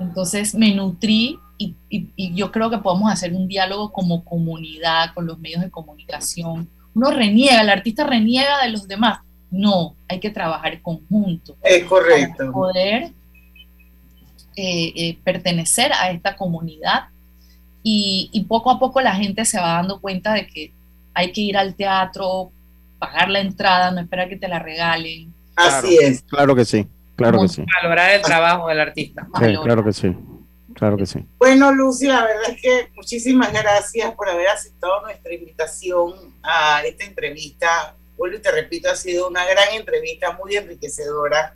[0.00, 5.14] Entonces me nutrí y, y, y, yo creo que podemos hacer un diálogo como comunidad,
[5.14, 6.68] con los medios de comunicación.
[6.92, 9.20] Uno reniega, el artista reniega de los demás.
[9.48, 11.56] No, hay que trabajar conjunto.
[11.62, 12.38] Es correcto.
[12.38, 13.02] Para poder
[14.56, 17.04] eh, eh, pertenecer a esta comunidad
[17.84, 20.72] y, y poco a poco la gente se va dando cuenta de que
[21.14, 22.50] hay que ir al teatro,
[23.00, 25.34] pagar la entrada, no esperar que te la regalen.
[25.56, 26.22] Así claro, es.
[26.22, 26.86] Claro que sí,
[27.16, 27.64] claro que sí.
[27.82, 29.26] Valorar el trabajo del artista.
[29.38, 30.16] Sí, claro que sí,
[30.74, 31.26] claro que sí.
[31.38, 37.04] Bueno, Lucy, la verdad es que muchísimas gracias por haber aceptado nuestra invitación a esta
[37.04, 37.96] entrevista.
[38.16, 41.54] Vuelvo y te repito, ha sido una gran entrevista, muy enriquecedora.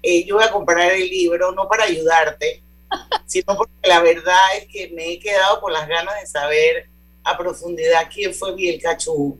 [0.00, 2.62] Eh, yo voy a comprar el libro, no para ayudarte,
[3.26, 6.88] sino porque la verdad es que me he quedado con las ganas de saber
[7.24, 9.38] a profundidad quién fue Biel Cachú,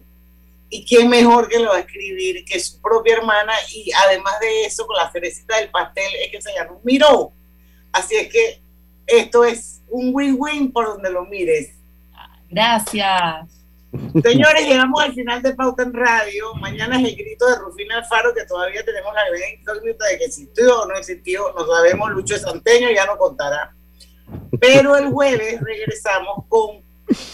[0.70, 4.64] y quién mejor que lo va a escribir que su propia hermana y además de
[4.64, 7.32] eso con la cerecita del pastel es que se llama Miró.
[7.92, 8.62] Así es que
[9.06, 11.70] esto es un win-win por donde lo mires.
[12.50, 13.58] Gracias.
[14.22, 16.54] Señores, llegamos al final de Pauta en Radio.
[16.56, 20.24] Mañana es el grito de Rufina Alfaro, que todavía tenemos la gran incógnita de que
[20.26, 21.54] existió o no existió.
[21.56, 23.74] No sabemos, Lucho Santeño ya no contará.
[24.60, 26.82] Pero el jueves regresamos con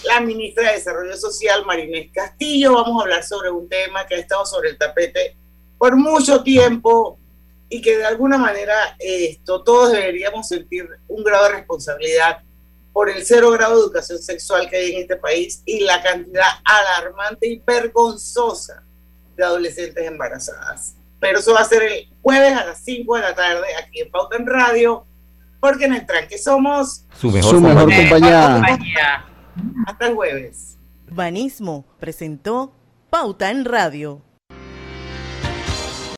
[0.05, 2.75] la ministra de Desarrollo Social, Marinés Castillo.
[2.75, 5.37] Vamos a hablar sobre un tema que ha estado sobre el tapete
[5.79, 7.19] por mucho tiempo
[7.69, 12.39] y que de alguna manera esto todos deberíamos sentir un grado de responsabilidad
[12.93, 16.47] por el cero grado de educación sexual que hay en este país y la cantidad
[16.65, 18.85] alarmante y vergonzosa
[19.37, 20.95] de adolescentes embarazadas.
[21.19, 24.11] Pero eso va a ser el jueves a las 5 de la tarde aquí en
[24.11, 25.07] Pauta en Radio,
[25.59, 29.25] porque en el tranque somos su mejor, su mejor compañía.
[29.87, 30.79] Hasta el jueves.
[31.11, 32.73] Banismo presentó
[33.11, 34.23] Pauta en Radio.